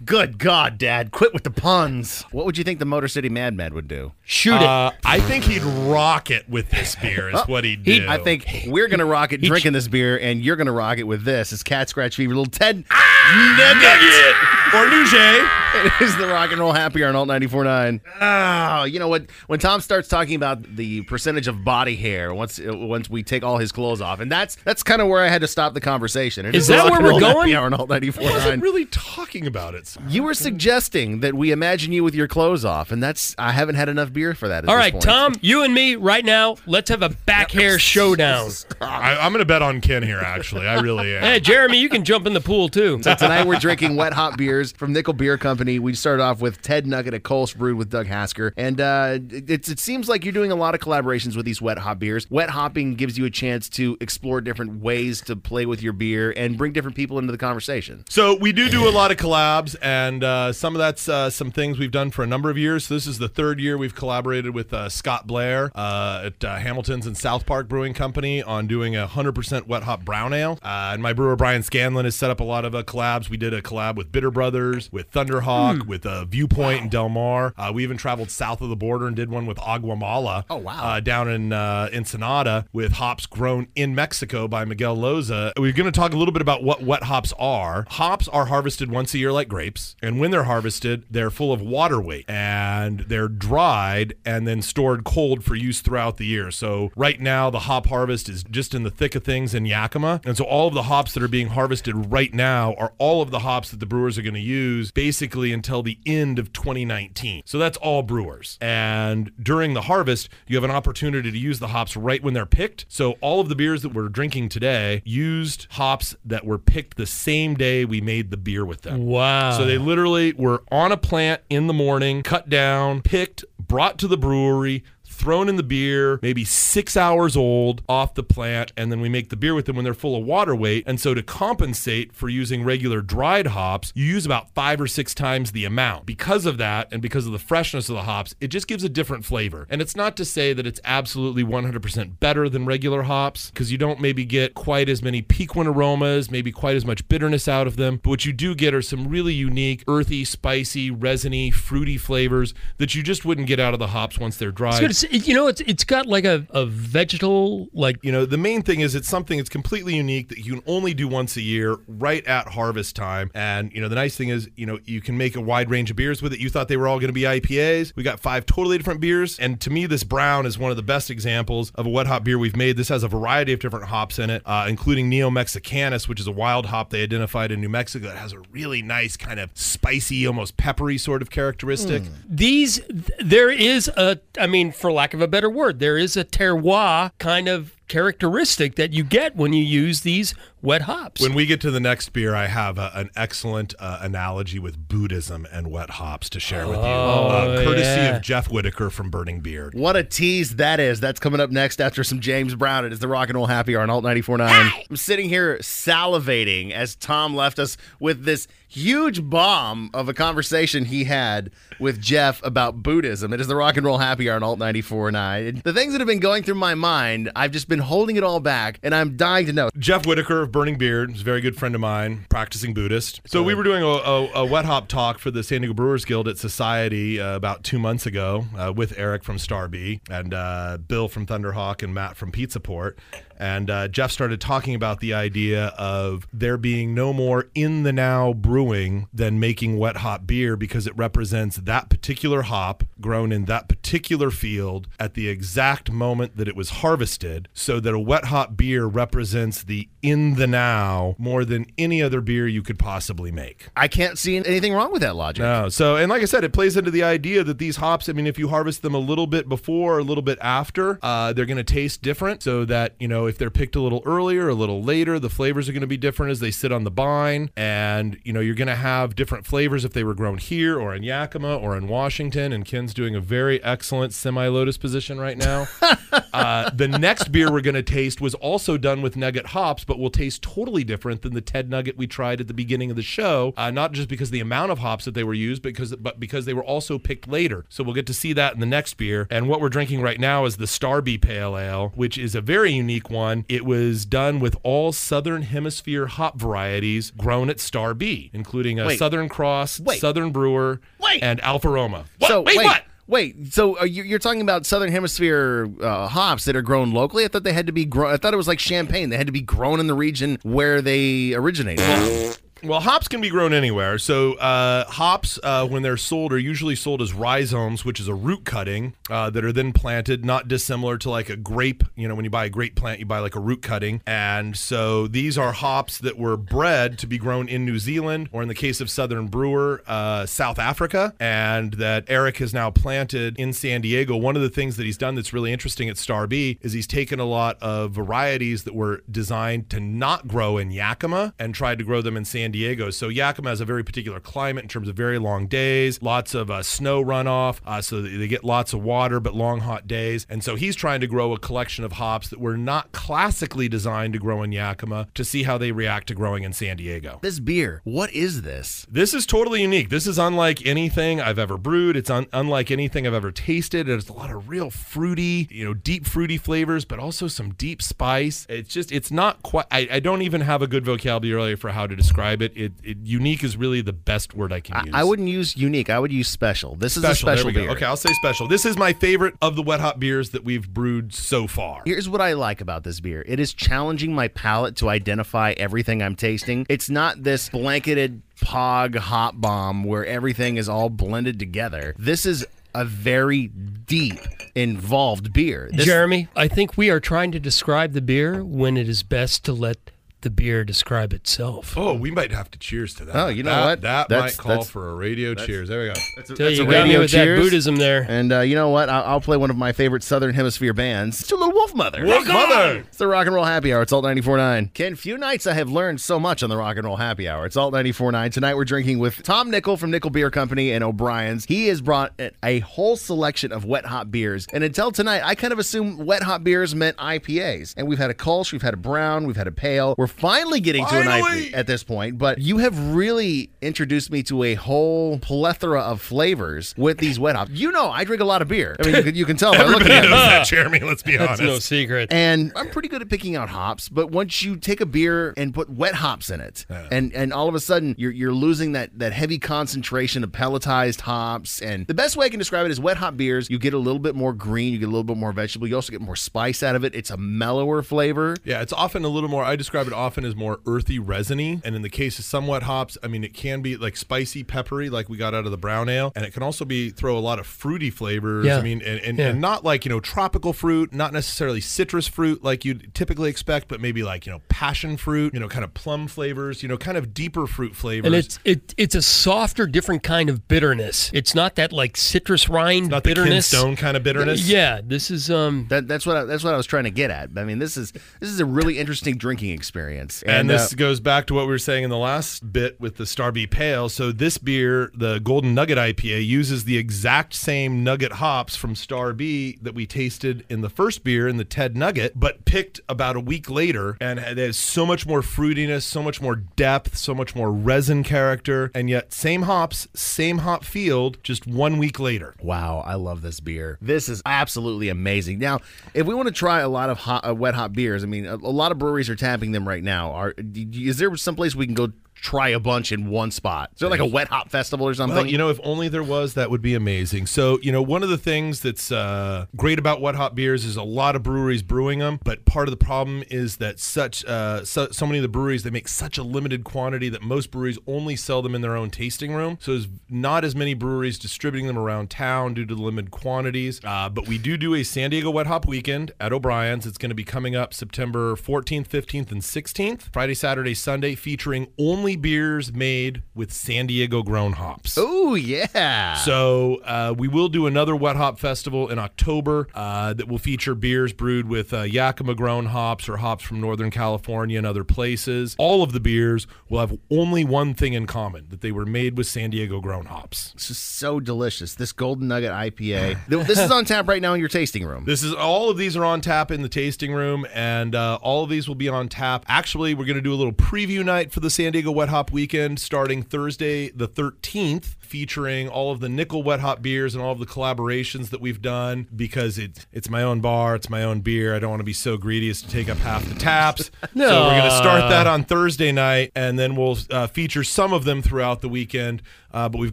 Good 0.04 0.38
God, 0.38 0.76
Dad, 0.76 1.12
quit 1.12 1.32
with 1.32 1.44
the 1.44 1.50
puns. 1.50 2.22
What 2.32 2.44
would 2.46 2.58
you 2.58 2.64
think 2.64 2.78
the 2.78 2.84
Motor 2.84 3.08
City 3.08 3.28
Madman 3.28 3.74
would 3.74 3.88
do? 3.88 4.12
Shoot 4.24 4.56
it. 4.56 4.62
Uh, 4.62 4.90
I 5.04 5.20
think 5.20 5.44
he'd 5.44 5.62
rock 5.62 6.30
it 6.30 6.48
with 6.48 6.70
this 6.70 6.94
beer. 7.02 7.30
Is 7.30 7.40
what 7.46 7.64
he'd 7.64 7.84
do. 7.84 8.06
I 8.08 8.18
think 8.18 8.46
we're 8.66 8.88
gonna 8.88 9.06
rock 9.06 9.32
it 9.32 9.40
drinking 9.40 9.72
this 9.72 9.88
beer, 9.88 10.18
and 10.18 10.42
you're 10.44 10.56
gonna 10.56 10.72
rock 10.72 10.98
it 10.98 11.04
with 11.04 11.24
this. 11.24 11.52
It's 11.52 11.62
Cat 11.62 11.88
Scratch 11.88 12.16
Fever, 12.16 12.34
little 12.34 12.50
Ted. 12.50 12.84
Ah, 12.90 13.54
Nugget 13.58 14.74
or 14.74 14.90
Nouget. 14.90 15.64
it 16.00 16.02
is 16.02 16.16
the 16.16 16.26
rock 16.26 16.50
and 16.50 16.60
roll 16.60 16.72
happy 16.72 17.02
hour 17.02 17.08
on 17.08 17.16
Alt 17.16 17.28
94.9. 17.28 18.00
Ah. 18.20 18.80
Oh, 18.80 18.84
you 18.84 18.98
know 18.98 19.08
what? 19.08 19.30
When 19.46 19.58
Tom 19.58 19.80
starts 19.80 20.08
talking 20.08 20.34
about 20.34 20.62
the 20.76 21.02
percentage 21.02 21.48
of 21.48 21.64
body 21.64 21.96
hair 21.96 22.34
once 22.34 22.58
uh, 22.58 22.76
once 22.76 23.08
we 23.08 23.22
take 23.22 23.42
all 23.42 23.58
his 23.58 23.72
clothes 23.72 24.00
off, 24.00 24.20
and 24.20 24.30
that's 24.30 24.56
that's 24.64 24.82
kind 24.82 25.00
of 25.00 25.08
where 25.08 25.22
I 25.22 25.28
had 25.28 25.40
to 25.40 25.48
stop 25.48 25.74
the 25.74 25.80
conversation. 25.80 26.46
It 26.46 26.54
Is 26.54 26.66
the 26.66 26.74
that 26.74 26.82
rock 26.82 26.90
where 26.90 26.98
and 26.98 27.04
we're 27.06 27.10
roll 27.12 27.20
going? 27.20 27.36
Happy 27.48 27.56
hour 27.56 27.66
on 27.66 27.74
Alt 27.74 27.90
I 27.92 28.00
wasn't 28.20 28.62
really 28.62 28.86
talking 28.86 29.46
about 29.46 29.74
it. 29.74 29.93
You 30.08 30.22
were 30.22 30.34
suggesting 30.34 31.20
that 31.20 31.34
we 31.34 31.52
imagine 31.52 31.92
you 31.92 32.04
with 32.04 32.14
your 32.14 32.28
clothes 32.28 32.64
off, 32.64 32.90
and 32.90 33.02
that's 33.02 33.34
I 33.38 33.52
haven't 33.52 33.74
had 33.76 33.88
enough 33.88 34.12
beer 34.12 34.34
for 34.34 34.48
that. 34.48 34.64
At 34.64 34.70
All 34.70 34.76
this 34.76 34.90
point. 34.90 35.02
Tom, 35.02 35.34
you 35.40 35.62
and 35.62 35.74
me 35.74 35.96
right 35.96 36.24
now. 36.24 36.56
Let's 36.66 36.90
have 36.90 37.02
a 37.02 37.10
back 37.10 37.50
hair 37.50 37.78
showdown. 37.78 38.50
I, 38.80 39.16
I'm 39.16 39.32
going 39.32 39.40
to 39.40 39.46
bet 39.46 39.62
on 39.62 39.80
Ken 39.80 40.02
here. 40.02 40.18
Actually, 40.18 40.66
I 40.66 40.80
really 40.80 41.14
am. 41.16 41.22
Hey, 41.22 41.40
Jeremy, 41.40 41.78
you 41.78 41.88
can 41.88 42.04
jump 42.04 42.26
in 42.26 42.32
the 42.34 42.40
pool 42.40 42.68
too. 42.68 43.00
So 43.02 43.14
tonight 43.14 43.46
we're 43.46 43.58
drinking 43.58 43.96
wet 43.96 44.12
hop 44.12 44.36
beers 44.36 44.72
from 44.72 44.92
Nickel 44.92 45.14
Beer 45.14 45.38
Company. 45.38 45.78
We 45.78 45.94
started 45.94 46.22
off 46.22 46.40
with 46.40 46.62
Ted 46.62 46.86
Nugget, 46.86 47.14
a 47.14 47.20
Kolsch 47.20 47.56
brewed 47.56 47.76
with 47.76 47.90
Doug 47.90 48.06
Hasker, 48.06 48.52
and 48.56 48.80
uh, 48.80 49.18
it, 49.30 49.68
it 49.68 49.78
seems 49.78 50.08
like 50.08 50.24
you're 50.24 50.32
doing 50.32 50.52
a 50.52 50.56
lot 50.56 50.74
of 50.74 50.80
collaborations 50.80 51.36
with 51.36 51.44
these 51.46 51.60
wet 51.62 51.78
hop 51.78 51.98
beers. 51.98 52.30
Wet 52.30 52.50
hopping 52.50 52.94
gives 52.94 53.18
you 53.18 53.24
a 53.24 53.30
chance 53.30 53.68
to 53.70 53.96
explore 54.00 54.40
different 54.40 54.80
ways 54.82 55.20
to 55.22 55.36
play 55.36 55.66
with 55.66 55.82
your 55.82 55.92
beer 55.92 56.32
and 56.36 56.56
bring 56.58 56.72
different 56.72 56.96
people 56.96 57.18
into 57.18 57.32
the 57.32 57.38
conversation. 57.38 58.04
So 58.08 58.36
we 58.36 58.52
do 58.52 58.68
do 58.68 58.88
a 58.88 58.90
lot 58.90 59.10
of 59.10 59.16
collabs, 59.16 59.76
and 59.84 60.24
uh, 60.24 60.52
some 60.52 60.74
of 60.74 60.78
that's 60.78 61.08
uh, 61.08 61.28
some 61.28 61.50
things 61.50 61.78
we've 61.78 61.90
done 61.90 62.10
for 62.10 62.22
a 62.22 62.26
number 62.26 62.48
of 62.48 62.56
years. 62.56 62.86
So 62.86 62.94
this 62.94 63.06
is 63.06 63.18
the 63.18 63.28
third 63.28 63.60
year 63.60 63.76
we've 63.76 63.94
collaborated 63.94 64.54
with 64.54 64.72
uh, 64.72 64.88
Scott 64.88 65.26
Blair 65.26 65.70
uh, 65.74 66.22
at 66.24 66.42
uh, 66.42 66.56
Hamilton's 66.56 67.06
and 67.06 67.16
South 67.16 67.44
Park 67.44 67.68
Brewing 67.68 67.92
Company 67.92 68.42
on 68.42 68.66
doing 68.66 68.96
a 68.96 69.06
100% 69.06 69.66
wet 69.66 69.82
hop 69.82 70.04
brown 70.04 70.32
ale. 70.32 70.58
Uh, 70.62 70.90
and 70.94 71.02
my 71.02 71.12
brewer 71.12 71.36
Brian 71.36 71.62
Scanlon 71.62 72.06
has 72.06 72.16
set 72.16 72.30
up 72.30 72.40
a 72.40 72.44
lot 72.44 72.64
of 72.64 72.74
uh, 72.74 72.82
collabs. 72.82 73.28
We 73.28 73.36
did 73.36 73.52
a 73.52 73.60
collab 73.60 73.96
with 73.96 74.10
Bitter 74.10 74.30
Brothers, 74.30 74.90
with 74.90 75.10
Thunderhawk, 75.10 75.86
with 75.86 76.06
uh, 76.06 76.24
Viewpoint 76.24 76.82
and 76.82 76.90
Del 76.90 77.10
Mar. 77.10 77.52
Uh, 77.56 77.70
we 77.74 77.82
even 77.82 77.96
traveled 77.96 78.30
south 78.30 78.62
of 78.62 78.70
the 78.70 78.76
border 78.76 79.06
and 79.06 79.14
did 79.14 79.30
one 79.30 79.44
with 79.44 79.58
Aguamala. 79.58 80.44
Oh, 80.48 80.56
wow. 80.56 80.82
Uh, 80.82 81.00
down 81.00 81.28
in 81.28 81.52
uh, 81.52 81.90
Ensenada 81.92 82.66
with 82.72 82.92
hops 82.92 83.26
grown 83.26 83.66
in 83.74 83.94
Mexico 83.94 84.48
by 84.48 84.64
Miguel 84.64 84.96
Loza. 84.96 85.52
We're 85.58 85.72
going 85.72 85.90
to 85.90 85.92
talk 85.92 86.14
a 86.14 86.16
little 86.16 86.32
bit 86.32 86.42
about 86.42 86.62
what 86.62 86.82
wet 86.82 87.04
hops 87.04 87.34
are. 87.38 87.86
Hops 87.90 88.28
are 88.28 88.46
harvested 88.46 88.90
once 88.90 89.12
a 89.14 89.18
year 89.18 89.32
like 89.32 89.48
grapes, 89.48 89.73
and 90.02 90.20
when 90.20 90.30
they're 90.30 90.44
harvested, 90.44 91.04
they're 91.10 91.30
full 91.30 91.52
of 91.52 91.60
water 91.60 92.00
weight 92.00 92.24
and 92.28 93.00
they're 93.00 93.28
dried 93.28 94.14
and 94.24 94.46
then 94.46 94.62
stored 94.62 95.04
cold 95.04 95.44
for 95.44 95.54
use 95.54 95.80
throughout 95.80 96.16
the 96.16 96.26
year. 96.26 96.50
So 96.50 96.90
right 96.96 97.20
now, 97.20 97.50
the 97.50 97.60
hop 97.60 97.86
harvest 97.86 98.28
is 98.28 98.44
just 98.44 98.74
in 98.74 98.82
the 98.82 98.90
thick 98.90 99.14
of 99.14 99.24
things 99.24 99.54
in 99.54 99.66
Yakima, 99.66 100.20
and 100.24 100.36
so 100.36 100.44
all 100.44 100.68
of 100.68 100.74
the 100.74 100.84
hops 100.84 101.14
that 101.14 101.22
are 101.22 101.28
being 101.28 101.48
harvested 101.48 102.12
right 102.12 102.32
now 102.32 102.74
are 102.74 102.92
all 102.98 103.22
of 103.22 103.30
the 103.30 103.40
hops 103.40 103.70
that 103.70 103.80
the 103.80 103.86
brewers 103.86 104.18
are 104.18 104.22
going 104.22 104.34
to 104.34 104.40
use 104.40 104.90
basically 104.90 105.52
until 105.52 105.82
the 105.82 105.98
end 106.06 106.38
of 106.38 106.52
2019. 106.52 107.42
So 107.44 107.58
that's 107.58 107.76
all 107.78 108.02
brewers. 108.02 108.58
And 108.60 109.32
during 109.42 109.74
the 109.74 109.82
harvest, 109.82 110.28
you 110.46 110.56
have 110.56 110.64
an 110.64 110.70
opportunity 110.70 111.30
to 111.30 111.38
use 111.38 111.58
the 111.58 111.68
hops 111.68 111.96
right 111.96 112.22
when 112.22 112.34
they're 112.34 112.46
picked. 112.46 112.86
So 112.88 113.12
all 113.20 113.40
of 113.40 113.48
the 113.48 113.54
beers 113.54 113.82
that 113.82 113.94
we're 113.94 114.08
drinking 114.08 114.48
today 114.48 115.02
used 115.04 115.66
hops 115.72 116.16
that 116.24 116.44
were 116.44 116.58
picked 116.58 116.96
the 116.96 117.06
same 117.06 117.54
day 117.54 117.84
we 117.84 118.00
made 118.00 118.30
the 118.30 118.36
beer 118.36 118.64
with 118.64 118.82
them. 118.82 119.06
Wow. 119.06 119.52
So 119.52 119.63
they 119.64 119.78
literally 119.78 120.32
were 120.32 120.62
on 120.70 120.92
a 120.92 120.96
plant 120.96 121.42
in 121.50 121.66
the 121.66 121.72
morning, 121.72 122.22
cut 122.22 122.48
down, 122.48 123.02
picked, 123.02 123.44
brought 123.58 123.98
to 123.98 124.08
the 124.08 124.16
brewery, 124.16 124.84
thrown 125.14 125.48
in 125.48 125.56
the 125.56 125.62
beer, 125.62 126.18
maybe 126.22 126.44
six 126.44 126.96
hours 126.96 127.36
old 127.36 127.82
off 127.88 128.14
the 128.14 128.22
plant, 128.22 128.72
and 128.76 128.90
then 128.90 129.00
we 129.00 129.08
make 129.08 129.30
the 129.30 129.36
beer 129.36 129.54
with 129.54 129.66
them 129.66 129.76
when 129.76 129.84
they're 129.84 129.94
full 129.94 130.16
of 130.16 130.24
water 130.24 130.54
weight. 130.54 130.84
And 130.86 131.00
so 131.00 131.14
to 131.14 131.22
compensate 131.22 132.12
for 132.12 132.28
using 132.28 132.64
regular 132.64 133.00
dried 133.00 133.48
hops, 133.48 133.92
you 133.94 134.04
use 134.04 134.26
about 134.26 134.50
five 134.50 134.80
or 134.80 134.86
six 134.86 135.14
times 135.14 135.52
the 135.52 135.64
amount. 135.64 136.06
Because 136.06 136.46
of 136.46 136.58
that, 136.58 136.92
and 136.92 137.00
because 137.00 137.26
of 137.26 137.32
the 137.32 137.38
freshness 137.38 137.88
of 137.88 137.94
the 137.94 138.02
hops, 138.02 138.34
it 138.40 138.48
just 138.48 138.66
gives 138.66 138.84
a 138.84 138.88
different 138.88 139.24
flavor. 139.24 139.66
And 139.70 139.80
it's 139.80 139.96
not 139.96 140.16
to 140.16 140.24
say 140.24 140.52
that 140.52 140.66
it's 140.66 140.80
absolutely 140.84 141.44
100% 141.44 142.20
better 142.20 142.48
than 142.48 142.66
regular 142.66 143.04
hops, 143.04 143.50
because 143.50 143.70
you 143.72 143.78
don't 143.78 144.00
maybe 144.00 144.24
get 144.24 144.54
quite 144.54 144.88
as 144.88 145.02
many 145.02 145.22
piquant 145.22 145.68
aromas, 145.68 146.30
maybe 146.30 146.52
quite 146.52 146.76
as 146.76 146.84
much 146.84 147.06
bitterness 147.08 147.48
out 147.48 147.66
of 147.66 147.76
them. 147.76 148.00
But 148.02 148.10
what 148.10 148.24
you 148.24 148.32
do 148.32 148.54
get 148.54 148.74
are 148.74 148.82
some 148.82 149.08
really 149.08 149.34
unique, 149.34 149.84
earthy, 149.86 150.24
spicy, 150.24 150.90
resiny, 150.90 151.50
fruity 151.50 151.96
flavors 151.96 152.54
that 152.78 152.94
you 152.94 153.02
just 153.02 153.24
wouldn't 153.24 153.46
get 153.46 153.60
out 153.60 153.72
of 153.72 153.78
the 153.78 153.88
hops 153.88 154.18
once 154.18 154.36
they're 154.36 154.52
dried. 154.52 154.80
It's. 155.10 155.28
You 155.28 155.34
know, 155.34 155.48
it's 155.48 155.60
it's 155.62 155.84
got 155.84 156.06
like 156.06 156.24
a, 156.24 156.46
a 156.50 156.66
vegetal 156.66 157.68
like 157.72 157.96
You 158.02 158.12
know, 158.12 158.26
the 158.26 158.38
main 158.38 158.62
thing 158.62 158.80
is 158.80 158.94
it's 158.94 159.08
something 159.08 159.38
that's 159.38 159.48
completely 159.48 159.96
unique 159.96 160.28
that 160.28 160.38
you 160.38 160.54
can 160.54 160.62
only 160.66 160.94
do 160.94 161.08
once 161.08 161.36
a 161.36 161.42
year, 161.42 161.76
right 161.88 162.24
at 162.26 162.48
harvest 162.48 162.96
time. 162.96 163.30
And 163.34 163.72
you 163.72 163.80
know, 163.80 163.88
the 163.88 163.94
nice 163.94 164.16
thing 164.16 164.28
is, 164.28 164.48
you 164.56 164.66
know, 164.66 164.78
you 164.84 165.00
can 165.00 165.16
make 165.16 165.36
a 165.36 165.40
wide 165.40 165.70
range 165.70 165.90
of 165.90 165.96
beers 165.96 166.22
with 166.22 166.32
it. 166.32 166.40
You 166.40 166.50
thought 166.50 166.68
they 166.68 166.76
were 166.76 166.88
all 166.88 166.98
going 166.98 167.08
to 167.08 167.12
be 167.14 167.22
IPAs. 167.22 167.92
We 167.96 168.02
got 168.02 168.20
five 168.20 168.46
totally 168.46 168.78
different 168.78 169.00
beers, 169.00 169.38
and 169.38 169.60
to 169.60 169.70
me, 169.70 169.86
this 169.86 170.04
brown 170.04 170.46
is 170.46 170.58
one 170.58 170.70
of 170.70 170.76
the 170.76 170.82
best 170.82 171.10
examples 171.10 171.70
of 171.74 171.86
a 171.86 171.88
wet 171.90 172.06
hop 172.06 172.24
beer 172.24 172.38
we've 172.38 172.56
made. 172.56 172.76
This 172.76 172.88
has 172.88 173.02
a 173.02 173.08
variety 173.08 173.52
of 173.52 173.60
different 173.60 173.86
hops 173.86 174.18
in 174.18 174.30
it, 174.30 174.42
uh, 174.44 174.66
including 174.68 175.08
Neo 175.08 175.30
Mexicanus, 175.30 176.08
which 176.08 176.20
is 176.20 176.26
a 176.26 176.32
wild 176.32 176.66
hop 176.66 176.90
they 176.90 177.02
identified 177.02 177.50
in 177.50 177.60
New 177.60 177.68
Mexico 177.68 178.06
that 178.08 178.16
has 178.16 178.32
a 178.32 178.40
really 178.50 178.82
nice 178.82 179.16
kind 179.16 179.40
of 179.40 179.50
spicy, 179.54 180.26
almost 180.26 180.56
peppery 180.56 180.98
sort 180.98 181.22
of 181.22 181.30
characteristic. 181.30 182.02
these 182.28 182.80
th- 182.80 183.10
there 183.20 183.50
is 183.50 183.88
a 183.96 184.18
i 184.38 184.46
mean 184.46 184.72
for 184.84 184.92
lack 184.92 185.14
of 185.14 185.22
a 185.22 185.26
better 185.26 185.48
word. 185.48 185.78
There 185.78 185.96
is 185.96 186.14
a 186.14 186.26
terroir 186.26 187.10
kind 187.16 187.48
of 187.48 187.74
characteristic 187.88 188.74
that 188.74 188.92
you 188.92 189.02
get 189.02 189.34
when 189.34 189.54
you 189.54 189.64
use 189.64 190.02
these 190.02 190.34
wet 190.64 190.82
hops 190.82 191.20
When 191.20 191.34
we 191.34 191.46
get 191.46 191.60
to 191.60 191.70
the 191.70 191.78
next 191.78 192.08
beer, 192.10 192.34
I 192.34 192.46
have 192.46 192.78
a, 192.78 192.90
an 192.94 193.10
excellent 193.14 193.74
uh, 193.78 193.98
analogy 194.00 194.58
with 194.58 194.88
Buddhism 194.88 195.46
and 195.52 195.70
wet 195.70 195.90
hops 195.90 196.30
to 196.30 196.40
share 196.40 196.66
with 196.66 196.78
you, 196.78 196.82
uh, 196.82 197.62
courtesy 197.62 197.84
yeah. 197.84 198.16
of 198.16 198.22
Jeff 198.22 198.50
Whitaker 198.50 198.90
from 198.90 199.10
Burning 199.10 199.40
Beard. 199.40 199.74
What 199.74 199.96
a 199.96 200.02
tease 200.02 200.56
that 200.56 200.80
is. 200.80 201.00
That's 201.00 201.20
coming 201.20 201.40
up 201.40 201.50
next 201.50 201.80
after 201.80 202.02
some 202.02 202.20
James 202.20 202.54
Brown. 202.54 202.84
It 202.84 202.92
is 202.92 202.98
the 202.98 203.08
Rock 203.08 203.28
and 203.28 203.36
Roll 203.36 203.46
Happy 203.46 203.76
Hour 203.76 203.82
on 203.82 203.90
Alt 203.90 204.04
94.9. 204.04 204.86
I'm 204.90 204.96
sitting 204.96 205.28
here 205.28 205.58
salivating 205.58 206.72
as 206.72 206.96
Tom 206.96 207.36
left 207.36 207.58
us 207.58 207.76
with 208.00 208.24
this 208.24 208.48
huge 208.74 209.28
bomb 209.28 209.88
of 209.94 210.08
a 210.08 210.14
conversation 210.14 210.86
he 210.86 211.04
had 211.04 211.50
with 211.78 212.00
Jeff 212.00 212.42
about 212.42 212.82
Buddhism. 212.82 213.32
It 213.32 213.40
is 213.40 213.46
the 213.46 213.54
Rock 213.54 213.76
and 213.76 213.86
Roll 213.86 213.98
Happy 213.98 214.28
Hour 214.28 214.36
on 214.36 214.42
Alt 214.42 214.58
94.9. 214.58 215.62
The 215.62 215.72
things 215.72 215.92
that 215.92 216.00
have 216.00 216.08
been 216.08 216.18
going 216.18 216.42
through 216.42 216.56
my 216.56 216.74
mind, 216.74 217.30
I've 217.36 217.52
just 217.52 217.68
been 217.68 217.78
holding 217.78 218.16
it 218.16 218.24
all 218.24 218.40
back, 218.40 218.80
and 218.82 218.94
I'm 218.94 219.16
dying 219.16 219.46
to 219.46 219.52
know. 219.52 219.70
Jeff 219.78 220.06
Whitaker 220.06 220.42
of 220.42 220.50
Burning 220.54 220.78
Beard 220.78 221.10
is 221.10 221.22
a 221.22 221.24
very 221.24 221.40
good 221.40 221.56
friend 221.56 221.74
of 221.74 221.80
mine, 221.80 222.26
practicing 222.28 222.74
Buddhist. 222.74 223.20
So 223.26 223.42
we 223.42 223.56
were 223.56 223.64
doing 223.64 223.82
a, 223.82 223.88
a, 223.88 224.42
a 224.42 224.46
wet 224.46 224.64
hop 224.64 224.86
talk 224.86 225.18
for 225.18 225.32
the 225.32 225.42
San 225.42 225.62
Diego 225.62 225.74
Brewers 225.74 226.04
Guild 226.04 226.28
at 226.28 226.38
Society 226.38 227.20
uh, 227.20 227.34
about 227.34 227.64
two 227.64 227.80
months 227.80 228.06
ago 228.06 228.46
uh, 228.56 228.72
with 228.72 228.96
Eric 228.96 229.24
from 229.24 229.36
Star 229.36 229.66
B 229.66 230.00
and 230.08 230.32
uh, 230.32 230.78
Bill 230.86 231.08
from 231.08 231.26
Thunderhawk 231.26 231.82
and 231.82 231.92
Matt 231.92 232.16
from 232.16 232.30
Pizza 232.30 232.60
Port. 232.60 233.00
And 233.38 233.70
uh, 233.70 233.88
Jeff 233.88 234.10
started 234.10 234.40
talking 234.40 234.74
about 234.74 235.00
the 235.00 235.14
idea 235.14 235.66
of 235.78 236.26
there 236.32 236.56
being 236.56 236.94
no 236.94 237.12
more 237.12 237.50
in 237.54 237.82
the 237.82 237.92
now 237.92 238.32
brewing 238.32 239.08
than 239.12 239.40
making 239.40 239.78
wet 239.78 239.98
hop 239.98 240.26
beer 240.26 240.56
because 240.56 240.86
it 240.86 240.96
represents 240.96 241.56
that 241.56 241.88
particular 241.88 242.42
hop 242.42 242.84
grown 243.00 243.32
in 243.32 243.46
that 243.46 243.68
particular 243.68 244.30
field 244.30 244.88
at 244.98 245.14
the 245.14 245.28
exact 245.28 245.90
moment 245.90 246.36
that 246.36 246.48
it 246.48 246.56
was 246.56 246.70
harvested. 246.70 247.48
So 247.52 247.80
that 247.80 247.94
a 247.94 248.00
wet 248.00 248.26
hop 248.26 248.56
beer 248.56 248.86
represents 248.86 249.62
the 249.62 249.88
in 250.02 250.34
the 250.34 250.46
now 250.46 251.16
more 251.18 251.44
than 251.44 251.66
any 251.78 252.02
other 252.02 252.20
beer 252.20 252.46
you 252.46 252.62
could 252.62 252.78
possibly 252.78 253.30
make. 253.30 253.68
I 253.76 253.88
can't 253.88 254.18
see 254.18 254.36
anything 254.36 254.72
wrong 254.72 254.92
with 254.92 255.02
that 255.02 255.16
logic. 255.16 255.42
No. 255.42 255.68
So, 255.68 255.96
and 255.96 256.10
like 256.10 256.22
I 256.22 256.26
said, 256.26 256.44
it 256.44 256.52
plays 256.52 256.76
into 256.76 256.90
the 256.90 257.02
idea 257.02 257.42
that 257.44 257.58
these 257.58 257.76
hops, 257.76 258.08
I 258.08 258.12
mean, 258.12 258.26
if 258.26 258.38
you 258.38 258.48
harvest 258.48 258.82
them 258.82 258.94
a 258.94 258.98
little 258.98 259.26
bit 259.26 259.48
before 259.48 259.94
or 259.94 259.98
a 259.98 260.04
little 260.04 260.22
bit 260.22 260.38
after, 260.40 260.98
uh, 261.02 261.32
they're 261.32 261.46
going 261.46 261.56
to 261.56 261.64
taste 261.64 262.02
different. 262.02 262.42
So 262.42 262.64
that, 262.66 262.94
you 262.98 263.08
know, 263.08 263.23
if 263.26 263.38
they're 263.38 263.50
picked 263.50 263.76
a 263.76 263.80
little 263.80 264.02
earlier, 264.04 264.48
a 264.48 264.54
little 264.54 264.82
later, 264.82 265.18
the 265.18 265.30
flavors 265.30 265.68
are 265.68 265.72
going 265.72 265.80
to 265.80 265.86
be 265.86 265.96
different 265.96 266.32
as 266.32 266.40
they 266.40 266.50
sit 266.50 266.72
on 266.72 266.84
the 266.84 266.90
vine. 266.90 267.50
And, 267.56 268.18
you 268.24 268.32
know, 268.32 268.40
you're 268.40 268.54
going 268.54 268.68
to 268.68 268.74
have 268.74 269.14
different 269.14 269.46
flavors 269.46 269.84
if 269.84 269.92
they 269.92 270.04
were 270.04 270.14
grown 270.14 270.38
here 270.38 270.78
or 270.78 270.94
in 270.94 271.02
Yakima 271.02 271.56
or 271.56 271.76
in 271.76 271.88
Washington. 271.88 272.52
And 272.52 272.64
Ken's 272.64 272.94
doing 272.94 273.14
a 273.14 273.20
very 273.20 273.62
excellent 273.62 274.12
semi 274.12 274.46
lotus 274.48 274.76
position 274.76 275.20
right 275.20 275.36
now. 275.36 275.68
uh, 276.32 276.70
the 276.70 276.88
next 276.88 277.32
beer 277.32 277.50
we're 277.50 277.60
going 277.60 277.74
to 277.74 277.82
taste 277.82 278.20
was 278.20 278.34
also 278.36 278.76
done 278.76 279.02
with 279.02 279.16
nugget 279.16 279.46
hops, 279.46 279.84
but 279.84 279.98
will 279.98 280.10
taste 280.10 280.42
totally 280.42 280.84
different 280.84 281.22
than 281.22 281.34
the 281.34 281.40
Ted 281.40 281.70
Nugget 281.70 281.96
we 281.96 282.06
tried 282.06 282.40
at 282.40 282.48
the 282.48 282.54
beginning 282.54 282.90
of 282.90 282.96
the 282.96 283.02
show. 283.02 283.52
Uh, 283.56 283.70
not 283.70 283.92
just 283.92 284.08
because 284.08 284.28
of 284.28 284.32
the 284.32 284.40
amount 284.40 284.72
of 284.72 284.78
hops 284.78 285.04
that 285.04 285.14
they 285.14 285.24
were 285.24 285.34
used, 285.34 285.62
because 285.62 285.94
but 285.96 286.20
because 286.20 286.44
they 286.44 286.54
were 286.54 286.64
also 286.64 286.98
picked 286.98 287.28
later. 287.28 287.64
So 287.68 287.84
we'll 287.84 287.94
get 287.94 288.06
to 288.06 288.14
see 288.14 288.32
that 288.34 288.54
in 288.54 288.60
the 288.60 288.66
next 288.66 288.94
beer. 288.94 289.26
And 289.30 289.48
what 289.48 289.60
we're 289.60 289.68
drinking 289.68 290.02
right 290.02 290.20
now 290.20 290.44
is 290.44 290.56
the 290.56 290.66
Star 290.66 291.00
B 291.00 291.18
Pale 291.18 291.56
Ale, 291.58 291.92
which 291.94 292.18
is 292.18 292.34
a 292.34 292.40
very 292.40 292.72
unique 292.72 293.10
one. 293.14 293.46
It 293.48 293.64
was 293.64 294.04
done 294.04 294.40
with 294.40 294.56
all 294.62 294.92
Southern 294.92 295.42
Hemisphere 295.42 296.06
hop 296.06 296.38
varieties 296.38 297.10
grown 297.12 297.48
at 297.48 297.60
Star 297.60 297.94
B, 297.94 298.30
including 298.34 298.78
a 298.78 298.86
Wait. 298.86 298.98
Southern 298.98 299.30
Cross, 299.30 299.80
Wait. 299.80 300.00
Southern 300.00 300.30
Brewer, 300.32 300.80
Wait. 301.00 301.22
and 301.22 301.40
Alpha 301.40 301.68
Aroma. 301.68 302.04
What? 302.18 302.28
So 302.28 302.42
wait, 302.42 302.58
wait, 302.58 302.64
what? 302.64 302.82
Wait, 303.06 303.52
so 303.52 303.78
are 303.78 303.86
you, 303.86 304.02
you're 304.02 304.18
talking 304.18 304.40
about 304.40 304.64
Southern 304.64 304.90
Hemisphere 304.90 305.70
uh, 305.82 306.08
hops 306.08 306.46
that 306.46 306.56
are 306.56 306.62
grown 306.62 306.92
locally? 306.92 307.24
I 307.24 307.28
thought 307.28 307.42
they 307.44 307.52
had 307.52 307.66
to 307.66 307.72
be 307.72 307.84
grown. 307.84 308.12
I 308.12 308.16
thought 308.16 308.32
it 308.32 308.38
was 308.38 308.48
like 308.48 308.58
champagne; 308.58 309.10
they 309.10 309.16
had 309.18 309.26
to 309.26 309.32
be 309.32 309.42
grown 309.42 309.78
in 309.78 309.86
the 309.86 309.94
region 309.94 310.38
where 310.42 310.80
they 310.80 311.34
originated. 311.34 312.38
Well, 312.64 312.80
hops 312.80 313.08
can 313.08 313.20
be 313.20 313.28
grown 313.28 313.52
anywhere. 313.52 313.98
So 313.98 314.34
uh, 314.34 314.86
hops, 314.86 315.38
uh, 315.42 315.66
when 315.66 315.82
they're 315.82 315.98
sold, 315.98 316.32
are 316.32 316.38
usually 316.38 316.74
sold 316.74 317.02
as 317.02 317.12
rhizomes, 317.12 317.84
which 317.84 318.00
is 318.00 318.08
a 318.08 318.14
root 318.14 318.46
cutting 318.46 318.94
uh, 319.10 319.28
that 319.30 319.44
are 319.44 319.52
then 319.52 319.74
planted, 319.74 320.24
not 320.24 320.48
dissimilar 320.48 320.96
to 320.98 321.10
like 321.10 321.28
a 321.28 321.36
grape. 321.36 321.84
You 321.94 322.08
know, 322.08 322.14
when 322.14 322.24
you 322.24 322.30
buy 322.30 322.46
a 322.46 322.48
grape 322.48 322.74
plant, 322.74 323.00
you 323.00 323.04
buy 323.04 323.18
like 323.18 323.34
a 323.34 323.40
root 323.40 323.60
cutting. 323.60 324.00
And 324.06 324.56
so 324.56 325.06
these 325.06 325.36
are 325.36 325.52
hops 325.52 325.98
that 325.98 326.16
were 326.16 326.38
bred 326.38 326.98
to 327.00 327.06
be 327.06 327.18
grown 327.18 327.50
in 327.50 327.66
New 327.66 327.78
Zealand, 327.78 328.30
or 328.32 328.40
in 328.40 328.48
the 328.48 328.54
case 328.54 328.80
of 328.80 328.88
Southern 328.88 329.26
Brewer, 329.26 329.82
uh, 329.86 330.24
South 330.24 330.58
Africa, 330.58 331.12
and 331.20 331.74
that 331.74 332.04
Eric 332.08 332.38
has 332.38 332.54
now 332.54 332.70
planted 332.70 333.38
in 333.38 333.52
San 333.52 333.82
Diego. 333.82 334.16
One 334.16 334.36
of 334.36 334.42
the 334.42 334.48
things 334.48 334.78
that 334.78 334.86
he's 334.86 334.96
done 334.96 335.16
that's 335.16 335.34
really 335.34 335.52
interesting 335.52 335.90
at 335.90 335.98
Star 335.98 336.26
B 336.26 336.58
is 336.62 336.72
he's 336.72 336.86
taken 336.86 337.20
a 337.20 337.26
lot 337.26 337.58
of 337.60 337.90
varieties 337.90 338.64
that 338.64 338.74
were 338.74 339.02
designed 339.10 339.68
to 339.68 339.80
not 339.80 340.26
grow 340.26 340.56
in 340.56 340.70
Yakima 340.70 341.34
and 341.38 341.54
tried 341.54 341.76
to 341.76 341.84
grow 341.84 342.00
them 342.00 342.16
in 342.16 342.24
San 342.24 342.53
Diego. 342.54 342.90
So 342.90 343.08
Yakima 343.08 343.50
has 343.50 343.60
a 343.60 343.64
very 343.64 343.84
particular 343.84 344.20
climate 344.20 344.62
in 344.62 344.68
terms 344.68 344.88
of 344.88 344.96
very 344.96 345.18
long 345.18 345.46
days, 345.46 346.00
lots 346.00 346.34
of 346.34 346.50
uh, 346.50 346.62
snow 346.62 347.04
runoff, 347.04 347.58
uh, 347.66 347.82
so 347.82 348.00
they 348.00 348.28
get 348.28 348.44
lots 348.44 348.72
of 348.72 348.82
water 348.82 349.18
but 349.20 349.34
long 349.34 349.60
hot 349.60 349.86
days. 349.86 350.26
And 350.30 350.42
so 350.44 350.54
he's 350.54 350.76
trying 350.76 351.00
to 351.00 351.06
grow 351.06 351.32
a 351.32 351.38
collection 351.38 351.84
of 351.84 351.92
hops 351.92 352.28
that 352.28 352.40
were 352.40 352.56
not 352.56 352.92
classically 352.92 353.68
designed 353.68 354.12
to 354.12 354.18
grow 354.18 354.42
in 354.42 354.52
Yakima 354.52 355.08
to 355.14 355.24
see 355.24 355.42
how 355.42 355.58
they 355.58 355.72
react 355.72 356.06
to 356.08 356.14
growing 356.14 356.44
in 356.44 356.52
San 356.52 356.76
Diego. 356.76 357.18
This 357.22 357.40
beer, 357.40 357.80
what 357.84 358.12
is 358.12 358.42
this? 358.42 358.86
This 358.88 359.12
is 359.14 359.26
totally 359.26 359.62
unique. 359.62 359.90
This 359.90 360.06
is 360.06 360.18
unlike 360.18 360.64
anything 360.64 361.20
I've 361.20 361.38
ever 361.38 361.58
brewed. 361.58 361.96
It's 361.96 362.10
un- 362.10 362.28
unlike 362.32 362.70
anything 362.70 363.06
I've 363.06 363.14
ever 363.14 363.32
tasted. 363.32 363.86
There's 363.88 364.08
a 364.08 364.12
lot 364.12 364.30
of 364.30 364.48
real 364.48 364.70
fruity, 364.70 365.48
you 365.50 365.64
know, 365.64 365.74
deep 365.74 366.06
fruity 366.06 366.38
flavors, 366.38 366.84
but 366.84 366.98
also 367.00 367.26
some 367.26 367.50
deep 367.54 367.82
spice. 367.82 368.46
It's 368.48 368.72
just, 368.72 368.92
it's 368.92 369.10
not 369.10 369.42
quite. 369.42 369.66
I, 369.70 369.88
I 369.92 370.00
don't 370.00 370.22
even 370.22 370.42
have 370.42 370.62
a 370.62 370.66
good 370.66 370.84
vocabulary 370.84 371.56
for 371.56 371.70
how 371.70 371.86
to 371.86 371.96
describe 371.96 372.40
it. 372.42 372.43
It, 372.54 372.72
it 372.82 372.96
unique 373.02 373.42
is 373.42 373.56
really 373.56 373.80
the 373.80 373.92
best 373.92 374.34
word 374.34 374.52
I 374.52 374.60
can 374.60 374.86
use. 374.86 374.94
I 374.94 375.04
wouldn't 375.04 375.28
use 375.28 375.56
unique. 375.56 375.90
I 375.90 375.98
would 375.98 376.12
use 376.12 376.28
special. 376.28 376.76
This 376.76 376.96
is 376.96 377.04
a 377.04 377.14
special 377.14 377.36
there 377.36 377.46
we 377.46 377.52
beer. 377.52 377.66
go. 377.66 377.72
Okay, 377.72 377.84
I'll 377.84 377.96
say 377.96 378.12
special. 378.12 378.48
This 378.48 378.64
is 378.64 378.76
my 378.76 378.92
favorite 378.92 379.34
of 379.40 379.56
the 379.56 379.62
wet 379.62 379.80
hop 379.80 379.98
beers 379.98 380.30
that 380.30 380.44
we've 380.44 380.68
brewed 380.68 381.14
so 381.14 381.46
far. 381.46 381.82
Here's 381.84 382.08
what 382.08 382.20
I 382.20 382.34
like 382.34 382.60
about 382.60 382.84
this 382.84 383.00
beer. 383.00 383.24
It 383.26 383.40
is 383.40 383.52
challenging 383.52 384.14
my 384.14 384.28
palate 384.28 384.76
to 384.76 384.88
identify 384.88 385.54
everything 385.56 386.02
I'm 386.02 386.16
tasting. 386.16 386.66
It's 386.68 386.90
not 386.90 387.22
this 387.22 387.48
blanketed 387.48 388.22
pog 388.40 388.96
hot 388.96 389.40
bomb 389.40 389.84
where 389.84 390.04
everything 390.04 390.56
is 390.56 390.68
all 390.68 390.90
blended 390.90 391.38
together. 391.38 391.94
This 391.98 392.26
is 392.26 392.46
a 392.74 392.84
very 392.84 393.46
deep, 393.46 394.18
involved 394.54 395.32
beer. 395.32 395.70
This, 395.72 395.86
Jeremy, 395.86 396.28
I 396.34 396.48
think 396.48 396.76
we 396.76 396.90
are 396.90 397.00
trying 397.00 397.32
to 397.32 397.40
describe 397.40 397.92
the 397.92 398.02
beer 398.02 398.44
when 398.44 398.76
it 398.76 398.88
is 398.88 399.02
best 399.02 399.44
to 399.44 399.52
let 399.52 399.90
the 400.24 400.30
beer 400.30 400.64
describe 400.64 401.12
itself. 401.12 401.74
Oh, 401.76 401.94
we 401.94 402.10
might 402.10 402.32
have 402.32 402.50
to 402.50 402.58
cheers 402.58 402.92
to 402.94 403.04
that. 403.04 403.14
Oh, 403.16 403.28
you 403.28 403.42
know 403.44 403.50
That- 403.50 403.64
what? 403.64 403.80
That 403.82 404.08
That's- 404.08 404.36
might 404.36 404.42
call 404.42 404.48
that's- 404.50 404.70
for 404.70 404.90
a 404.90 404.94
radio 404.94 405.34
cheers. 405.34 405.68
There 405.68 405.80
we 405.82 405.86
go. 405.88 406.34
Tell 406.34 406.50
you, 406.50 406.62
a 406.62 406.64
you 406.64 406.70
got 406.70 406.70
me 406.70 406.76
radio 406.80 407.00
with 407.00 407.10
cheers. 407.10 407.38
that 407.38 407.44
Buddhism 407.44 407.76
there. 407.76 408.04
And 408.08 408.32
uh, 408.32 408.40
you 408.40 408.56
know 408.56 408.70
what? 408.70 408.88
I'll, 408.88 409.04
I'll 409.04 409.20
play 409.20 409.36
one 409.36 409.50
of 409.50 409.56
my 409.56 409.72
favorite 409.72 410.02
Southern 410.02 410.34
Hemisphere 410.34 410.72
bands. 410.72 411.20
It's 411.20 411.30
a 411.30 411.36
little 411.36 411.52
Wolfmother. 411.52 412.04
Wolf 412.04 412.26
Mother. 412.26 412.78
It's 412.88 412.98
the 412.98 413.06
Rock 413.06 413.26
and 413.26 413.34
Roll 413.34 413.44
Happy 413.44 413.72
Hour. 413.72 413.82
It's 413.82 413.92
Alt 413.92 414.04
94.9. 414.04 414.72
Ken, 414.74 414.96
few 414.96 415.16
nights 415.16 415.46
I 415.46 415.52
have 415.54 415.70
learned 415.70 416.00
so 416.00 416.18
much 416.18 416.42
on 416.42 416.50
the 416.50 416.56
Rock 416.56 416.76
and 416.76 416.84
Roll 416.86 416.96
Happy 416.96 417.28
Hour. 417.28 417.46
It's 417.46 417.56
Alt 417.56 417.72
94.9. 417.74 418.32
Tonight 418.32 418.54
we're 418.54 418.64
drinking 418.64 418.98
with 418.98 419.22
Tom 419.22 419.50
Nickel 419.50 419.76
from 419.76 419.90
Nickel 419.90 420.10
Beer 420.10 420.30
Company 420.30 420.72
and 420.72 420.82
O'Brien's. 420.82 421.44
He 421.44 421.68
has 421.68 421.80
brought 421.80 422.12
a- 422.18 422.30
a 422.42 422.58
whole 422.60 422.96
selection 422.96 423.52
of 423.52 423.64
wet 423.64 423.84
hop 423.86 424.10
beers. 424.10 424.46
And 424.52 424.64
until 424.64 424.90
tonight, 424.90 425.22
I 425.24 425.34
kind 425.34 425.52
of 425.52 425.58
assumed 425.58 425.98
wet 426.04 426.22
hop 426.22 426.42
beers 426.42 426.74
meant 426.74 426.96
IPAs. 426.96 427.74
And 427.76 427.86
we've 427.86 427.98
had 427.98 428.10
a 428.10 428.14
Kolsch, 428.14 428.52
we've 428.52 428.62
had 428.62 428.74
a 428.74 428.78
brown, 428.78 429.26
we've 429.26 429.36
had 429.36 429.46
a 429.46 429.52
pale. 429.52 429.94
We're 429.98 430.06
finally 430.16 430.60
getting 430.60 430.84
to 430.86 430.96
an 430.98 431.04
Finally! 431.04 431.50
IPA 431.50 431.54
at 431.54 431.66
this 431.66 431.82
point. 431.84 432.18
But 432.18 432.38
you 432.38 432.58
have 432.58 432.94
really 432.94 433.50
introduced 433.60 434.10
me 434.10 434.22
to 434.24 434.42
a 434.44 434.54
whole 434.54 435.18
plethora 435.18 435.80
of 435.80 436.00
flavors 436.00 436.74
with 436.76 436.98
these 436.98 437.18
wet 437.18 437.36
hops. 437.36 437.50
You 437.52 437.72
know, 437.72 437.90
I 437.90 438.04
drink 438.04 438.22
a 438.22 438.24
lot 438.24 438.42
of 438.42 438.48
beer. 438.48 438.76
I 438.80 438.86
mean, 438.86 438.94
you 438.96 439.02
can, 439.02 439.14
you 439.14 439.26
can 439.26 439.36
tell 439.36 439.52
by 439.52 439.64
looking 439.64 439.88
Everybody 439.90 439.94
at 439.94 440.10
knows 440.10 440.10
me. 440.10 440.28
that, 440.30 440.46
Jeremy. 440.46 440.80
Let's 440.80 441.02
be 441.02 441.16
That's 441.16 441.40
honest. 441.40 441.42
no 441.42 441.58
secret. 441.58 442.12
And 442.12 442.52
I'm 442.56 442.70
pretty 442.70 442.88
good 442.88 443.02
at 443.02 443.08
picking 443.08 443.36
out 443.36 443.48
hops, 443.48 443.88
but 443.88 444.10
once 444.10 444.42
you 444.42 444.56
take 444.56 444.80
a 444.80 444.86
beer 444.86 445.34
and 445.36 445.52
put 445.52 445.68
wet 445.68 445.94
hops 445.96 446.30
in 446.30 446.40
it, 446.40 446.64
and 446.68 447.12
and 447.14 447.32
all 447.32 447.48
of 447.48 447.54
a 447.54 447.60
sudden 447.60 447.94
you're 447.98 448.12
you're 448.12 448.32
losing 448.32 448.72
that 448.72 448.98
that 448.98 449.12
heavy 449.12 449.38
concentration 449.38 450.22
of 450.24 450.30
pelletized 450.30 451.00
hops. 451.02 451.60
And 451.60 451.86
the 451.86 451.94
best 451.94 452.16
way 452.16 452.26
I 452.26 452.28
can 452.28 452.38
describe 452.38 452.64
it 452.66 452.70
is 452.70 452.80
wet 452.80 452.96
hop 452.96 453.16
beers. 453.16 453.48
You 453.50 453.58
get 453.58 453.74
a 453.74 453.78
little 453.78 453.98
bit 453.98 454.14
more 454.14 454.32
green, 454.32 454.72
you 454.72 454.78
get 454.78 454.86
a 454.86 454.92
little 454.92 455.04
bit 455.04 455.16
more 455.16 455.32
vegetable. 455.32 455.66
You 455.66 455.74
also 455.74 455.90
get 455.90 456.00
more 456.00 456.16
spice 456.16 456.62
out 456.62 456.76
of 456.76 456.84
it. 456.84 456.94
It's 456.94 457.10
a 457.10 457.16
mellower 457.16 457.82
flavor. 457.82 458.36
Yeah, 458.44 458.62
it's 458.62 458.72
often 458.72 459.04
a 459.04 459.08
little 459.08 459.28
more. 459.28 459.44
I 459.44 459.56
describe 459.56 459.86
it 459.86 459.92
often 459.92 460.03
as 460.24 460.36
more 460.36 460.60
earthy, 460.66 460.98
resiny, 460.98 461.60
and 461.64 461.74
in 461.74 461.82
the 461.82 461.88
case 461.90 462.18
of 462.18 462.24
some 462.24 462.46
wet 462.46 462.62
hops, 462.64 462.96
I 463.02 463.08
mean, 463.08 463.24
it 463.24 463.34
can 463.34 463.62
be 463.62 463.76
like 463.76 463.96
spicy, 463.96 464.44
peppery, 464.44 464.90
like 464.90 465.08
we 465.08 465.16
got 465.16 465.34
out 465.34 465.44
of 465.44 465.50
the 465.50 465.56
brown 465.56 465.88
ale, 465.88 466.12
and 466.14 466.24
it 466.24 466.32
can 466.32 466.42
also 466.42 466.64
be 466.64 466.90
throw 466.90 467.16
a 467.16 467.20
lot 467.20 467.38
of 467.38 467.46
fruity 467.46 467.90
flavors. 467.90 468.46
Yeah. 468.46 468.58
I 468.58 468.62
mean, 468.62 468.82
and, 468.82 469.00
and, 469.00 469.18
Yeah. 469.18 469.28
and 469.28 469.40
not 469.40 469.64
like 469.64 469.84
you 469.84 469.88
know 469.88 470.00
tropical 470.00 470.52
fruit, 470.52 470.92
not 470.92 471.12
necessarily 471.12 471.60
citrus 471.60 472.06
fruit 472.06 472.42
like 472.44 472.64
you'd 472.64 472.94
typically 472.94 473.30
expect, 473.30 473.68
but 473.68 473.80
maybe 473.80 474.02
like 474.02 474.26
you 474.26 474.32
know 474.32 474.40
passion 474.48 474.96
fruit, 474.96 475.34
you 475.34 475.40
know, 475.40 475.48
kind 475.48 475.64
of 475.64 475.74
plum 475.74 476.06
flavors, 476.08 476.62
you 476.62 476.68
know, 476.68 476.76
kind 476.76 476.96
of 476.96 477.14
deeper 477.14 477.46
fruit 477.46 477.74
flavors. 477.74 478.06
And 478.06 478.14
it's 478.14 478.38
it 478.44 478.74
it's 478.76 478.94
a 478.94 479.02
softer, 479.02 479.66
different 479.66 480.02
kind 480.02 480.28
of 480.28 480.46
bitterness. 480.48 481.10
It's 481.14 481.34
not 481.34 481.54
that 481.56 481.72
like 481.72 481.96
citrus 481.96 482.48
rind 482.48 482.90
not 482.90 483.02
the 483.04 483.10
bitterness. 483.10 483.46
Stone 483.46 483.76
kind 483.76 483.96
of 483.96 484.02
bitterness. 484.02 484.46
Yeah, 484.48 484.80
this 484.84 485.10
is 485.10 485.30
um 485.30 485.66
That, 485.70 485.88
that's 485.88 486.06
what 486.06 486.16
I, 486.16 486.24
that's 486.24 486.44
what 486.44 486.54
I 486.54 486.56
was 486.56 486.66
trying 486.66 486.84
to 486.84 486.90
get 486.90 487.10
at. 487.10 487.30
I 487.36 487.44
mean, 487.44 487.58
this 487.58 487.76
is 487.76 487.92
this 487.92 488.30
is 488.30 488.40
a 488.40 488.44
really 488.46 488.78
interesting 488.78 489.16
drinking 489.16 489.50
experience. 489.50 489.83
And, 490.26 490.50
this 490.50 490.72
uh, 490.72 490.76
goes 490.76 491.00
back 491.00 491.26
to 491.26 491.34
what 491.34 491.42
we 491.42 491.52
were 491.52 491.58
saying 491.58 491.84
in 491.84 491.90
the 491.90 491.98
last 491.98 492.52
bit 492.52 492.80
with 492.80 492.96
the 492.96 493.06
Star 493.06 493.32
B 493.32 493.46
Pale. 493.46 493.88
So 493.88 494.12
this 494.12 494.38
beer, 494.38 494.90
the 494.94 495.18
Golden 495.18 495.54
Nugget 495.54 495.78
IPA, 495.78 496.26
uses 496.26 496.64
the 496.64 496.76
exact 496.76 497.34
same 497.34 497.84
nugget 497.84 498.12
hops 498.12 498.56
from 498.56 498.74
Star 498.74 499.12
B 499.12 499.58
that 499.62 499.74
we 499.74 499.86
tasted 499.86 500.44
in 500.48 500.60
the 500.60 500.68
first 500.68 501.04
beer 501.04 501.28
in 501.28 501.36
the 501.36 501.44
Ted 501.44 501.76
Nugget, 501.76 502.18
but 502.18 502.44
picked 502.44 502.80
about 502.88 503.16
a 503.16 503.20
week 503.20 503.50
later. 503.50 503.96
And 504.00 504.18
it 504.18 504.38
has 504.38 504.56
so 504.56 504.86
much 504.86 505.06
more 505.06 505.20
fruitiness, 505.20 505.82
so 505.82 506.02
much 506.02 506.20
more 506.20 506.36
depth, 506.36 506.96
so 506.96 507.14
much 507.14 507.34
more 507.34 507.52
resin 507.52 508.04
character, 508.04 508.70
and 508.74 508.88
yet 508.90 509.12
same 509.12 509.42
hops, 509.42 509.88
same 509.94 510.38
hop 510.38 510.64
field, 510.64 511.18
just 511.22 511.46
one 511.46 511.78
week 511.78 511.98
later. 511.98 512.34
Wow, 512.42 512.82
I 512.86 512.94
love 512.94 513.22
this 513.22 513.40
beer. 513.40 513.78
This 513.80 514.08
is 514.08 514.22
absolutely 514.26 514.88
amazing. 514.88 515.38
Now, 515.38 515.60
if 515.94 516.06
we 516.06 516.14
want 516.14 516.28
to 516.28 516.34
try 516.34 516.60
a 516.60 516.68
lot 516.68 516.90
of 516.90 516.98
hot, 516.98 517.26
uh, 517.28 517.34
wet 517.34 517.54
hop 517.54 517.72
beers, 517.72 518.02
I 518.02 518.06
mean, 518.06 518.26
a, 518.26 518.34
a 518.34 518.54
lot 518.54 518.72
of 518.72 518.78
breweries 518.78 519.08
are 519.08 519.16
tapping 519.16 519.52
them 519.52 519.66
right 519.66 519.73
now. 519.82 520.12
Are 520.12 520.34
is 520.38 520.98
there 520.98 521.16
someplace 521.16 521.54
we 521.54 521.66
can 521.66 521.74
go 521.74 521.92
try 522.14 522.48
a 522.48 522.60
bunch 522.60 522.92
in 522.92 523.10
one 523.10 523.30
spot? 523.30 523.70
Is 523.74 523.80
there 523.80 523.90
like 523.90 524.00
a 524.00 524.06
wet 524.06 524.28
hop 524.28 524.50
festival 524.50 524.88
or 524.88 524.94
something? 524.94 525.16
Well, 525.16 525.26
you 525.26 525.38
know, 525.38 525.50
if 525.50 525.60
only 525.62 525.88
there 525.88 526.02
was, 526.02 526.34
that 526.34 526.50
would 526.50 526.62
be 526.62 526.74
amazing. 526.74 527.26
So, 527.26 527.58
you 527.62 527.72
know, 527.72 527.82
one 527.82 528.02
of 528.02 528.08
the 528.08 528.18
things 528.18 528.60
that's 528.60 528.90
uh, 528.90 529.46
great 529.56 529.78
about 529.78 530.00
wet 530.00 530.14
hop 530.14 530.34
beers 530.34 530.64
is 530.64 530.76
a 530.76 530.82
lot 530.82 531.16
of 531.16 531.22
breweries 531.22 531.62
brewing 531.62 531.98
them, 531.98 532.20
but 532.24 532.44
part 532.44 532.68
of 532.68 532.72
the 532.72 532.84
problem 532.84 533.24
is 533.30 533.56
that 533.58 533.78
such 533.78 534.24
uh, 534.24 534.64
so, 534.64 534.88
so 534.90 535.06
many 535.06 535.18
of 535.18 535.22
the 535.22 535.28
breweries 535.28 535.62
they 535.62 535.70
make 535.70 535.88
such 535.88 536.18
a 536.18 536.22
limited 536.22 536.64
quantity 536.64 537.08
that 537.08 537.22
most 537.22 537.50
breweries 537.50 537.78
only 537.86 538.16
sell 538.16 538.42
them 538.42 538.54
in 538.54 538.60
their 538.60 538.76
own 538.76 538.90
tasting 538.90 539.32
room. 539.34 539.58
So, 539.60 539.72
there's 539.72 539.88
not 540.08 540.44
as 540.44 540.54
many 540.54 540.74
breweries 540.74 541.18
distributing 541.18 541.66
them 541.66 541.78
around 541.78 542.10
town 542.10 542.54
due 542.54 542.64
to 542.66 542.74
the 542.74 542.82
limited 542.82 543.10
quantities. 543.10 543.80
Uh, 543.84 544.08
but 544.08 544.26
we 544.26 544.38
do 544.38 544.56
do 544.56 544.74
a 544.74 544.82
San 544.82 545.10
Diego 545.10 545.30
Wet 545.30 545.46
Hop 545.46 545.66
Weekend 545.66 546.12
at 546.20 546.32
O'Brien's. 546.32 546.86
It's 546.86 546.98
going 546.98 547.10
to 547.10 547.14
be 547.14 547.24
coming 547.24 547.56
up 547.56 547.74
September 547.74 548.34
14th, 548.36 548.88
15th, 548.88 549.32
and 549.32 549.40
16th, 549.40 550.02
Friday, 550.12 550.34
Saturday, 550.34 550.74
Sunday, 550.74 551.14
featuring 551.14 551.68
only 551.78 552.03
beers 552.12 552.72
made 552.72 553.22
with 553.34 553.52
San 553.52 553.86
Diego 553.86 554.22
grown 554.22 554.52
hops. 554.52 554.96
Oh 554.98 555.34
yeah. 555.34 556.14
So 556.16 556.76
uh, 556.84 557.14
we 557.16 557.26
will 557.26 557.48
do 557.48 557.66
another 557.66 557.96
wet 557.96 558.16
hop 558.16 558.38
festival 558.38 558.88
in 558.90 558.98
October 558.98 559.68
uh, 559.74 560.12
that 560.12 560.28
will 560.28 560.38
feature 560.38 560.74
beers 560.74 561.12
brewed 561.12 561.48
with 561.48 561.72
uh, 561.72 561.82
Yakima 561.82 562.34
grown 562.34 562.66
hops 562.66 563.08
or 563.08 563.16
hops 563.16 563.44
from 563.44 563.60
Northern 563.60 563.90
California 563.90 564.58
and 564.58 564.66
other 564.66 564.84
places. 564.84 565.56
All 565.58 565.82
of 565.82 565.92
the 565.92 566.00
beers 566.00 566.46
will 566.68 566.80
have 566.80 566.96
only 567.10 567.44
one 567.44 567.74
thing 567.74 567.94
in 567.94 568.06
common: 568.06 568.46
that 568.50 568.60
they 568.60 568.70
were 568.72 568.86
made 568.86 569.16
with 569.16 569.26
San 569.26 569.50
Diego 569.50 569.80
grown 569.80 570.04
hops. 570.06 570.52
This 570.52 570.70
is 570.70 570.78
so 570.78 571.18
delicious. 571.18 571.74
This 571.74 571.92
Golden 571.92 572.28
Nugget 572.28 572.52
IPA. 572.52 573.18
This 573.54 573.58
is 573.58 573.70
on 573.70 573.84
tap 573.84 574.08
right 574.08 574.22
now 574.22 574.32
in 574.34 574.40
your 574.40 574.48
tasting 574.48 574.84
room. 574.84 575.04
This 575.04 575.22
is 575.22 575.34
all 575.34 575.70
of 575.70 575.76
these 575.76 575.96
are 575.96 576.04
on 576.04 576.20
tap 576.20 576.50
in 576.50 576.62
the 576.62 576.68
tasting 576.68 577.12
room, 577.12 577.46
and 577.52 577.94
uh, 577.94 578.18
all 578.22 578.42
of 578.44 578.50
these 578.50 578.68
will 578.68 578.74
be 578.74 578.88
on 578.88 579.08
tap. 579.08 579.44
Actually, 579.48 579.94
we're 579.94 580.04
going 580.04 580.16
to 580.16 580.22
do 580.22 580.32
a 580.32 580.36
little 580.36 580.52
preview 580.52 581.04
night 581.04 581.32
for 581.32 581.40
the 581.40 581.50
San 581.50 581.72
Diego 581.72 581.92
Wet 581.94 582.08
Hop 582.08 582.32
Weekend 582.32 582.80
starting 582.80 583.22
Thursday 583.22 583.88
the 583.90 584.08
13th, 584.08 584.96
featuring 584.98 585.68
all 585.68 585.92
of 585.92 586.00
the 586.00 586.08
Nickel 586.08 586.42
Wet 586.42 586.60
Hop 586.60 586.82
beers 586.82 587.14
and 587.14 587.22
all 587.22 587.32
of 587.32 587.38
the 587.38 587.46
collaborations 587.46 588.30
that 588.30 588.40
we've 588.40 588.60
done. 588.60 589.08
Because 589.14 589.58
it's 589.58 589.86
it's 589.92 590.10
my 590.10 590.22
own 590.22 590.40
bar, 590.40 590.74
it's 590.74 590.90
my 590.90 591.02
own 591.02 591.20
beer. 591.20 591.54
I 591.54 591.58
don't 591.58 591.70
want 591.70 591.80
to 591.80 591.84
be 591.84 591.92
so 591.92 592.16
greedy 592.16 592.50
as 592.50 592.60
to 592.62 592.68
take 592.68 592.88
up 592.88 592.98
half 592.98 593.24
the 593.24 593.34
taps. 593.34 593.90
So 594.14 594.44
we're 594.46 594.58
going 594.58 594.70
to 594.70 594.76
start 594.76 595.10
that 595.10 595.26
on 595.26 595.44
Thursday 595.44 595.92
night, 595.92 596.32
and 596.34 596.58
then 596.58 596.76
we'll 596.76 596.96
uh, 597.10 597.26
feature 597.26 597.64
some 597.64 597.92
of 597.92 598.04
them 598.04 598.22
throughout 598.22 598.60
the 598.60 598.68
weekend. 598.68 599.22
Uh, 599.52 599.68
but 599.68 599.78
we've 599.78 599.92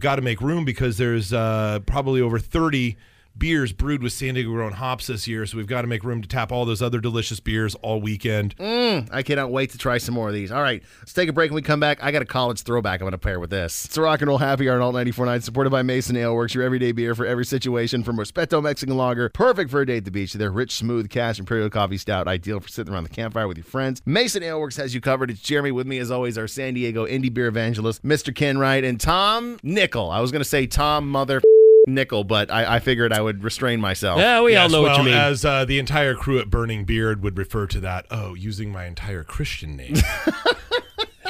got 0.00 0.16
to 0.16 0.22
make 0.22 0.40
room 0.40 0.64
because 0.64 0.96
there's 0.96 1.32
uh, 1.32 1.80
probably 1.86 2.20
over 2.20 2.38
30 2.38 2.96
beers 3.36 3.72
brewed 3.72 4.02
with 4.02 4.12
San 4.12 4.34
Diego 4.34 4.50
grown 4.50 4.72
hops 4.72 5.06
this 5.06 5.26
year, 5.26 5.46
so 5.46 5.56
we've 5.56 5.66
got 5.66 5.82
to 5.82 5.88
make 5.88 6.04
room 6.04 6.22
to 6.22 6.28
tap 6.28 6.52
all 6.52 6.64
those 6.64 6.82
other 6.82 7.00
delicious 7.00 7.40
beers 7.40 7.74
all 7.76 8.00
weekend. 8.00 8.56
Mm, 8.56 9.08
I 9.12 9.22
cannot 9.22 9.50
wait 9.50 9.70
to 9.70 9.78
try 9.78 9.98
some 9.98 10.14
more 10.14 10.28
of 10.28 10.34
these. 10.34 10.52
All 10.52 10.62
right, 10.62 10.82
let's 11.00 11.12
take 11.12 11.28
a 11.28 11.32
break. 11.32 11.50
When 11.50 11.56
we 11.56 11.62
come 11.62 11.80
back, 11.80 12.02
I 12.02 12.12
got 12.12 12.22
a 12.22 12.26
college 12.26 12.62
throwback 12.62 13.00
I'm 13.00 13.04
going 13.04 13.12
to 13.12 13.18
pair 13.18 13.40
with 13.40 13.50
this. 13.50 13.84
It's 13.84 13.96
a 13.96 14.02
rock 14.02 14.20
and 14.20 14.28
roll 14.28 14.38
happy 14.38 14.68
hour 14.68 14.76
on 14.76 14.82
Alt 14.82 14.94
94.9, 14.94 15.42
supported 15.42 15.70
by 15.70 15.82
Mason 15.82 16.16
Ale 16.16 16.34
Works, 16.34 16.54
your 16.54 16.64
everyday 16.64 16.92
beer 16.92 17.14
for 17.14 17.26
every 17.26 17.44
situation. 17.44 18.02
From 18.02 18.16
Respeto 18.16 18.62
Mexican 18.62 18.96
Lager, 18.96 19.28
perfect 19.28 19.70
for 19.70 19.80
a 19.80 19.86
day 19.86 19.98
at 19.98 20.04
the 20.04 20.10
beach, 20.10 20.32
to 20.32 20.38
their 20.38 20.50
rich, 20.50 20.76
smooth, 20.76 21.10
cash 21.10 21.38
Imperial 21.38 21.70
Coffee 21.70 21.98
Stout, 21.98 22.28
ideal 22.28 22.60
for 22.60 22.68
sitting 22.68 22.92
around 22.92 23.04
the 23.04 23.10
campfire 23.10 23.48
with 23.48 23.56
your 23.56 23.64
friends. 23.64 24.02
Mason 24.06 24.42
Ale 24.42 24.60
Works 24.60 24.76
has 24.76 24.94
you 24.94 25.00
covered. 25.00 25.30
It's 25.30 25.40
Jeremy 25.40 25.72
with 25.72 25.86
me, 25.86 25.98
as 25.98 26.10
always, 26.10 26.38
our 26.38 26.48
San 26.48 26.74
Diego 26.74 27.06
indie 27.06 27.32
beer 27.32 27.46
evangelist, 27.46 28.02
Mr. 28.02 28.34
Ken 28.34 28.58
Wright, 28.58 28.84
and 28.84 29.00
Tom 29.00 29.58
Nickel. 29.62 30.10
I 30.10 30.20
was 30.20 30.30
going 30.30 30.42
to 30.42 30.48
say 30.48 30.66
Tom 30.66 31.08
Mother 31.08 31.40
Nickel, 31.86 32.24
but 32.24 32.50
I, 32.50 32.76
I 32.76 32.78
figured 32.80 33.12
I 33.12 33.20
would 33.20 33.42
restrain 33.42 33.80
myself. 33.80 34.18
Yeah, 34.18 34.40
we 34.42 34.56
all 34.56 34.68
know 34.68 34.82
well, 34.82 34.92
what 34.92 34.98
you 34.98 35.04
mean. 35.04 35.14
As 35.14 35.44
uh, 35.44 35.64
the 35.64 35.78
entire 35.78 36.14
crew 36.14 36.38
at 36.38 36.50
Burning 36.50 36.84
Beard 36.84 37.22
would 37.22 37.36
refer 37.36 37.66
to 37.68 37.80
that, 37.80 38.06
oh, 38.10 38.34
using 38.34 38.70
my 38.70 38.86
entire 38.86 39.24
Christian 39.24 39.76
name. 39.76 39.96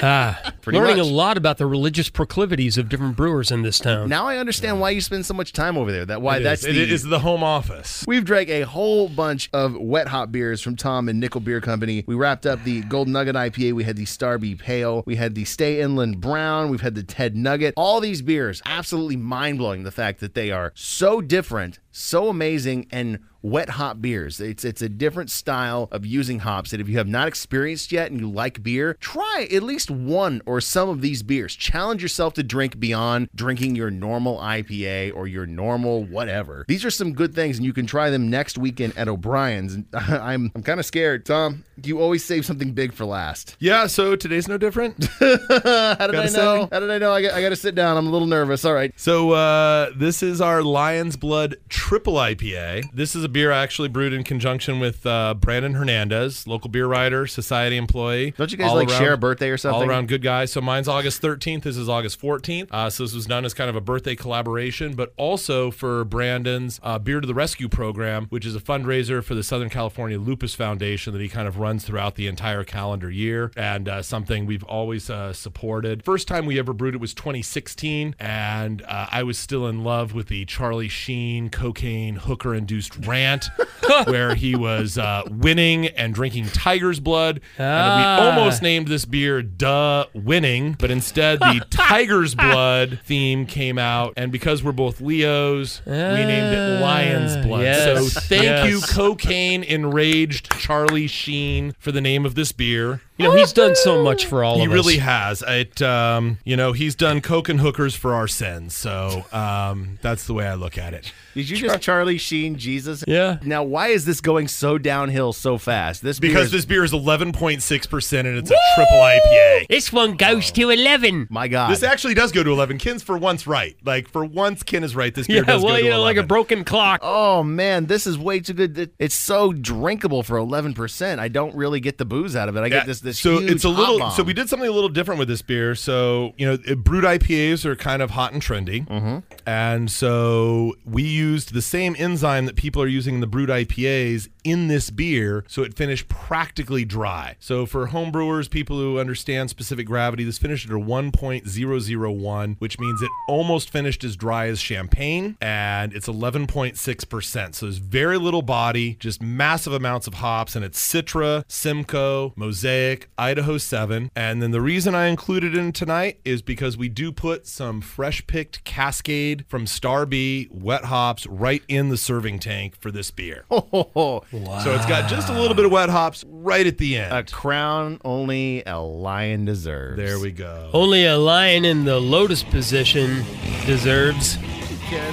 ah, 0.03 0.53
Pretty 0.61 0.79
learning 0.79 0.99
much. 0.99 1.07
a 1.07 1.11
lot 1.11 1.37
about 1.37 1.59
the 1.59 1.67
religious 1.67 2.09
proclivities 2.09 2.79
of 2.79 2.89
different 2.89 3.17
brewers 3.17 3.51
in 3.51 3.63
this 3.63 3.79
town. 3.79 4.09
Now 4.09 4.27
I 4.27 4.39
understand 4.39 4.81
why 4.81 4.91
you 4.91 5.01
spend 5.01 5.27
so 5.27 5.35
much 5.35 5.53
time 5.53 5.77
over 5.77 5.91
there. 5.93 6.05
That 6.07 6.23
why 6.23 6.37
It 6.39 6.43
that's 6.43 6.65
is. 6.65 6.75
the 6.75 6.83
it 6.83 6.93
is 6.93 7.03
the 7.05 7.19
home 7.21 7.43
office. 7.43 8.05
We've 8.07 8.25
drank 8.25 8.49
a 8.49 8.63
whole 8.63 9.09
bunch 9.09 9.49
of 9.53 9.77
wet 9.77 10.09
hop 10.09 10.31
beers 10.33 10.61
from 10.61 10.77
Tom 10.77 11.09
and 11.09 11.19
Nickel 11.21 11.41
Beer 11.41 11.61
Company. 11.61 12.05
We 12.07 12.15
wrapped 12.15 12.47
up 12.47 12.63
the 12.65 12.83
Golden 12.83 13.13
Nugget 13.13 13.35
IPA. 13.37 13.73
We 13.73 13.85
had 13.85 13.97
the 13.97 14.05
Star 14.05 14.39
B 14.39 14.55
Pale. 14.55 15.03
We 15.07 15.17
had 15.17 15.35
the 15.35 15.45
Stay 15.45 15.81
Inland 15.81 16.21
Brown. 16.21 16.69
We've 16.71 16.81
had 16.81 16.95
the 16.95 17.03
Ted 17.03 17.37
Nugget. 17.37 17.75
All 17.77 18.01
these 18.01 18.23
beers, 18.23 18.63
absolutely 18.67 19.17
mind 19.17 19.59
blowing. 19.59 19.83
The 19.85 19.91
fact 19.91 20.21
that 20.21 20.35
they 20.35 20.51
are 20.51 20.73
so 20.75 21.21
different, 21.21 21.79
so 21.91 22.29
amazing, 22.29 22.87
and 22.91 23.19
wet 23.43 23.71
hop 23.71 24.01
beers. 24.01 24.41
It's 24.41 24.65
it's 24.65 24.83
a 24.83 24.89
different 24.89 25.31
style 25.31 25.89
of 25.91 26.07
using 26.07 26.41
hops 26.41 26.71
that 26.71 26.81
if 26.81 26.89
you 26.89 26.99
have 26.99 27.09
not 27.09 27.29
experienced 27.29 27.93
yet 27.93 28.11
and 28.11 28.21
you 28.21 28.31
like 28.31 28.63
beer, 28.63 28.97
try 29.01 29.49
at 29.53 29.63
least 29.63 29.91
one 29.91 30.41
or 30.47 30.61
some 30.61 30.89
of 30.89 31.01
these 31.01 31.23
beers. 31.23 31.55
Challenge 31.55 32.03
yourself 32.03 32.35
to 32.35 32.43
drink 32.43 32.79
beyond 32.81 33.29
drinking 33.35 33.77
your 33.77 33.91
normal 33.91 34.39
IPA 34.39 35.15
or 35.15 35.27
your 35.27 35.47
normal 35.47 36.05
whatever. 36.05 36.65
These 36.69 36.85
are 36.85 36.91
some 36.91 37.13
good 37.13 37.35
things 37.35 37.57
and 37.59 37.67
you 37.67 37.73
can 37.73 37.87
try 37.87 38.11
them 38.11 38.31
next 38.31 38.59
weekend 38.59 38.97
at 38.97 39.09
O'Brien's. 39.09 39.79
I'm 39.93 40.53
I'm 40.55 40.63
kind 40.63 40.81
of 40.81 40.87
scared. 40.87 41.27
Tom, 41.27 41.65
you 41.83 42.01
always 42.01 42.25
save 42.25 42.47
something 42.47 42.73
big 42.73 42.93
for 42.93 43.05
last. 43.05 43.57
Yeah, 43.59 43.87
so 43.87 44.17
today's 44.17 44.49
no 44.49 44.59
different. 44.59 45.05
How 45.19 45.27
did 45.37 45.61
I 45.67 45.97
Gotta 45.97 46.13
know? 46.15 46.63
say. 46.63 46.69
How 46.73 46.81
did 46.81 46.91
I 46.91 46.99
know? 46.99 47.13
I 47.13 47.23
got, 47.23 47.33
I 47.35 47.43
got 47.43 47.49
to 47.51 47.57
sit 47.57 47.75
down. 47.75 47.97
I'm 47.97 48.07
a 48.07 48.11
little 48.11 48.29
nervous. 48.29 48.65
All 48.65 48.75
right. 48.75 48.93
So 48.97 49.33
uh, 49.33 49.91
this 49.97 50.23
is 50.23 50.41
our 50.41 50.63
Lion's 50.63 51.17
Blood 51.17 51.57
Triple 51.69 52.15
IPA. 52.15 52.93
This 52.93 53.15
is 53.17 53.25
a 53.25 53.29
beer 53.33 53.53
I 53.53 53.63
actually 53.63 53.89
brewed 53.89 54.13
in 54.13 54.23
conjunction 54.25 54.79
with 54.81 55.05
uh, 55.07 55.35
Brandon 55.35 55.75
Hernandez, 55.75 56.47
local 56.47 56.71
beer 56.71 56.87
writer, 56.87 57.27
society 57.27 57.77
employee. 57.77 58.33
Don't 58.37 58.51
you 58.53 58.59
guys 58.59 58.71
all 58.71 58.77
like 58.77 58.89
around- 58.89 58.99
share 58.99 59.13
a 59.15 59.19
birthday 59.19 59.49
or 59.51 59.57
something? 59.57 59.83
All 59.83 59.89
around 59.89 60.09
good 60.09 60.23
guy. 60.23 60.45
So 60.45 60.61
mine's 60.61 60.89
August 60.89 61.23
13th. 61.23 61.63
This 61.63 61.77
is 61.77 61.89
August 61.89 62.21
14th. 62.21 62.69
Uh, 62.71 62.91
so 62.91 63.05
this 63.05 63.15
was 63.15 63.27
done 63.27 63.45
as 63.45 63.55
kind 63.55 63.71
of 63.71 63.77
a 63.77 63.81
birthday 63.81 64.15
collaboration, 64.15 64.95
but 64.95 65.13
also 65.17 65.71
for 65.71 66.05
Brandon's 66.05 66.79
uh, 66.83 66.99
Beer 66.99 67.21
to 67.21 67.27
the 67.27 67.35
Rescue 67.35 67.69
program, 67.69 68.27
which 68.29 68.45
is 68.45 68.55
a 68.55 68.61
fundraiser 68.61 69.23
for 69.25 69.35
the 69.35 69.43
Southern 69.43 69.71
California 69.71 70.19
Lupus 70.19 70.55
Foundation 70.55 71.13
that 71.13 71.21
he 71.23 71.29
kind 71.29 71.49
of 71.49 71.59
runs 71.59 71.85
throughout 71.85 72.15
the 72.17 72.27
entire 72.27 72.65
calendar 72.65 73.11
year, 73.11 73.51
and 73.57 73.89
uh, 73.89 74.03
something 74.03 74.47
we've 74.47 74.65
always 74.65 75.09
uh, 75.11 75.33
supported. 75.33 76.03
First 76.05 76.29
time 76.29 76.47
we 76.47 76.59
ever 76.59 76.73
brewed 76.73 76.95
it 76.95 77.01
was 77.01 77.15
2016, 77.15 78.15
and 78.19 78.83
uh, 78.83 79.07
I 79.11 79.23
was 79.23 79.39
still 79.39 79.67
in 79.67 79.83
love 79.85 80.13
with 80.15 80.29
the 80.29 80.45
Charlie 80.45 80.89
Sheen 80.89 81.49
cocaine 81.51 82.17
hooker 82.17 82.55
induced 82.55 82.97
rant, 83.07 83.22
where 84.05 84.35
he 84.35 84.55
was 84.55 84.99
uh, 84.99 85.23
winning 85.31 85.87
and 85.89 86.15
drinking 86.15 86.47
tiger's 86.49 87.01
blood. 87.01 87.41
And 87.59 87.67
Ah. 87.67 88.19
we 88.21 88.27
almost 88.27 88.63
named 88.63 88.89
this 88.89 89.05
beer 89.05 89.43
Duh 89.43 90.07
Winning, 90.15 90.75
but 90.79 90.91
instead 90.91 91.41
the 91.41 91.65
Tiger's 91.71 92.35
Blood 92.35 93.01
theme 93.05 93.47
came 93.47 93.79
out. 93.79 94.15
And 94.17 94.31
because 94.33 94.63
we're 94.63 94.73
both 94.73 95.01
Leos, 95.01 95.83
we 95.87 95.93
named 95.93 96.55
it 96.55 96.81
Lion's 96.81 97.37
Blood. 97.47 97.61
Ah, 97.61 97.65
yes, 97.65 97.85
so 98.15 98.21
thank 98.21 98.43
yes. 98.45 98.69
you, 98.69 98.81
cocaine 98.95 99.63
enraged 99.63 100.51
Charlie 100.59 101.07
Sheen, 101.07 101.75
for 101.79 101.93
the 101.93 102.01
name 102.01 102.25
of 102.27 102.35
this 102.35 102.53
beer. 102.53 103.01
You 103.23 103.29
know, 103.29 103.37
he's 103.37 103.53
done 103.53 103.75
so 103.77 104.03
much 104.03 104.27
for 104.27 104.43
all 104.45 104.57
He 104.59 104.65
of 104.65 104.71
us. 104.71 104.73
He 104.73 104.75
really 104.75 104.99
has. 104.99 105.43
It, 105.47 105.81
um, 105.83 106.39
you 106.45 106.57
know, 106.57 106.73
he's 106.73 106.95
done 106.95 107.21
coke 107.21 107.49
and 107.49 107.61
hookers 107.61 107.95
for 107.95 108.15
our 108.15 108.29
sins. 108.29 108.75
So 108.75 109.25
um, 109.33 109.99
that's 110.03 110.27
the 110.27 110.35
way 110.35 110.47
I 110.47 110.55
look 110.55 110.79
at 110.79 110.95
it. 110.95 111.13
Did 111.35 111.49
you 111.49 111.57
just 111.57 111.81
Charlie 111.81 112.19
Sheen 112.19 112.57
Jesus? 112.57 113.03
Yeah. 113.09 113.39
Now, 113.43 113.63
why 113.63 113.89
is 113.89 114.05
this 114.05 114.21
going 114.21 114.49
so 114.49 114.77
downhill 114.77 115.33
so 115.33 115.57
fast? 115.57 116.03
This 116.03 116.19
beer 116.19 116.31
Because 116.31 116.47
is- 116.47 116.53
this 116.53 116.65
beer 116.67 116.85
is 116.85 116.93
11.6% 116.93 118.19
and 118.19 118.39
it's 118.39 118.51
a 118.51 118.57
triple 118.75 118.97
IPA. 118.99 119.67
This 119.69 119.93
one 119.93 120.17
goes 120.17 120.51
to 120.53 120.71
11. 120.71 121.29
my 121.31 121.49
God. 121.49 121.71
This 121.71 121.83
actually 121.83 122.15
does 122.15 122.33
go 122.33 122.43
to 122.43 122.51
11. 122.51 122.79
Ken's 122.79 123.03
for 123.03 123.17
once 123.17 123.47
right. 123.47 123.77
Like, 123.85 124.09
for 124.09 124.25
once, 124.25 124.63
Ken 124.63 124.85
is 124.85 124.95
right. 124.95 125.15
This 125.15 125.27
beer 125.27 125.39
Yeah, 125.39 125.43
does 125.45 125.63
well, 125.63 125.75
go 125.75 125.79
to 125.79 125.85
you 125.85 125.91
know, 125.91 126.03
like 126.03 126.17
a 126.19 126.23
broken 126.23 126.65
clock. 126.65 127.01
Oh 127.03 127.43
man, 127.43 127.87
this 127.87 128.07
is 128.07 128.19
way 128.19 128.41
too 128.41 128.53
good. 128.53 128.91
It's 128.99 129.15
so 129.15 129.53
drinkable 129.53 130.23
for 130.23 130.37
eleven 130.37 130.75
percent. 130.75 131.21
I 131.21 131.29
don't 131.29 131.55
really 131.55 131.81
get 131.81 131.99
the 131.99 132.05
booze 132.05 132.37
out 132.37 132.49
of 132.49 132.57
it. 132.57 132.61
I 132.61 132.65
Yeah, 132.65 132.69
get 132.69 132.87
this 132.87 133.01
this 133.01 133.12
so 133.19 133.39
huge 133.39 133.51
it's 133.51 133.65
a 133.65 133.69
little 133.69 134.11
so 134.11 134.23
we 134.23 134.33
did 134.33 134.49
something 134.49 134.69
a 134.69 134.73
little 134.73 134.89
different 134.89 135.19
with 135.19 135.29
this 135.29 135.43
beer. 135.43 135.75
So 135.75 136.35
you 136.37 136.47
know 136.47 136.77
brut 136.77 137.05
ipas 137.05 137.65
are 137.65 137.77
kind 137.77 138.03
of 138.03 138.11
hot 138.11 138.33
and 138.33 138.43
trendy. 138.43 138.87
Mm-hmm. 138.87 139.19
And 139.47 139.91
so 139.91 140.75
we 140.85 141.03
used 141.03 141.53
the 141.53 141.63
same 141.63 141.97
enzyme 141.99 142.47
that 142.47 142.57
people 142.57 142.83
are 142.83 142.87
using 142.87 143.15
in 143.17 143.21
the 143.21 143.27
brut 143.27 143.49
ipas 143.49 144.29
in 144.45 144.69
this 144.69 144.91
beer 144.91 145.45
so 145.49 145.63
it 145.63 145.75
finished 145.75 146.09
practically 146.09 146.85
dry. 146.85 147.37
So 147.39 147.67
for 147.67 147.89
homebrewers, 147.89 148.51
people 148.51 148.77
who 148.79 148.99
understand 148.99 149.51
specific 149.51 149.87
gravity 149.87 150.25
this 150.25 150.39
finished 150.39 150.67
at 150.67 150.73
a 150.73 150.79
1.001 150.79 152.57
which 152.59 152.79
means 152.79 153.03
it 153.03 153.11
almost 153.29 153.71
finished 153.71 154.05
as 154.05 154.17
dry 154.17 154.47
as 154.49 154.61
champagne 154.61 155.37
and 155.41 155.95
it's 155.95 156.09
11.6% 156.09 157.55
so 157.55 157.67
there's 157.67 157.79
very 157.79 158.19
little 158.19 158.43
body 158.43 158.95
just 159.01 159.23
massive 159.23 159.73
amounts 159.73 160.07
of 160.07 160.15
hops 160.15 160.55
and 160.55 160.65
it's 160.65 160.81
citra 160.81 161.45
simcoe 161.49 162.33
mosaic 162.37 163.09
idaho 163.17 163.57
7 163.57 164.11
and 164.15 164.43
then 164.43 164.51
the 164.51 164.61
reason 164.61 164.95
i 164.95 165.07
included 165.07 165.55
it 165.55 165.59
in 165.61 165.73
tonight 165.73 166.21
is 166.25 166.43
because 166.43 166.77
we 166.77 166.89
do 166.89 167.11
put 167.11 167.47
some 167.47 167.81
fresh 167.81 168.27
picked 168.27 168.63
cascade 168.65 169.32
from 169.49 169.67
star 169.67 170.05
b 170.07 170.49
wet 170.51 170.85
hops 170.85 171.27
right 171.27 171.63
in 171.69 171.89
the 171.89 171.97
serving 171.97 172.39
tank 172.39 172.77
for 172.79 172.91
this 172.91 173.11
beer 173.11 173.45
Oh, 173.51 174.23
wow! 174.33 174.59
so 174.63 174.75
it's 174.75 174.87
got 174.87 175.09
just 175.09 175.29
a 175.29 175.33
little 175.33 175.55
bit 175.55 175.65
of 175.65 175.73
wet 175.73 175.89
hops 175.89 176.25
right 176.29 176.67
at 176.67 176.79
the 176.79 176.97
end 176.99 177.13
a 177.15 177.23
crown 177.25 177.99
only 178.05 178.63
a 178.65 178.79
lion 178.79 179.45
deserves. 179.45 179.97
there 179.97 180.19
we 180.21 180.31
go 180.33 180.71
Only 180.73 181.07
a 181.07 181.17
lion 181.19 181.65
in 181.65 181.85
the 181.85 181.99
lotus 182.01 182.43
position 182.43 183.25
deserves 183.67 184.37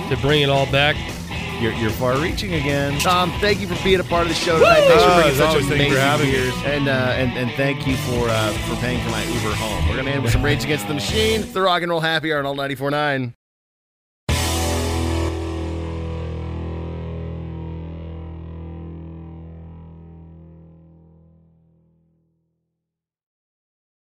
to 0.09 0.17
bring 0.21 0.41
it 0.41 0.49
all 0.49 0.69
back. 0.71 0.95
You're, 1.61 1.73
you're 1.73 1.89
far-reaching 1.89 2.53
again, 2.53 2.97
Tom. 2.99 3.31
Thank 3.39 3.59
you 3.59 3.67
for 3.67 3.81
being 3.83 3.99
a 3.99 4.03
part 4.03 4.23
of 4.23 4.29
the 4.29 4.33
show 4.33 4.57
tonight. 4.59 4.75
Thanks 4.81 5.03
for 5.03 5.09
bringing 5.09 5.31
as 5.31 5.37
such 5.37 5.47
always, 5.49 5.67
thank 5.67 5.81
you 5.89 5.95
for 5.95 5.99
amazing 5.99 6.09
having 6.09 6.31
beers, 6.31 6.53
and 6.65 6.87
uh, 6.87 6.91
and 6.91 7.31
and 7.37 7.51
thank 7.57 7.85
you 7.87 7.97
for 7.97 8.29
uh, 8.29 8.51
for 8.69 8.75
paying 8.77 9.01
for 9.03 9.09
my 9.09 9.21
Uber 9.23 9.53
home. 9.55 9.89
We're 9.89 9.97
gonna 9.97 10.11
end 10.11 10.23
with 10.23 10.31
some 10.31 10.41
Rage 10.43 10.63
Against 10.63 10.87
the 10.87 10.93
Machine. 10.93 11.49
The 11.51 11.61
Rock 11.61 11.81
and 11.81 11.91
Roll 11.91 11.99
Happy 11.99 12.31
Hour 12.31 12.39
on 12.39 12.45
Alt 12.45 12.57
94.9. 12.57 13.33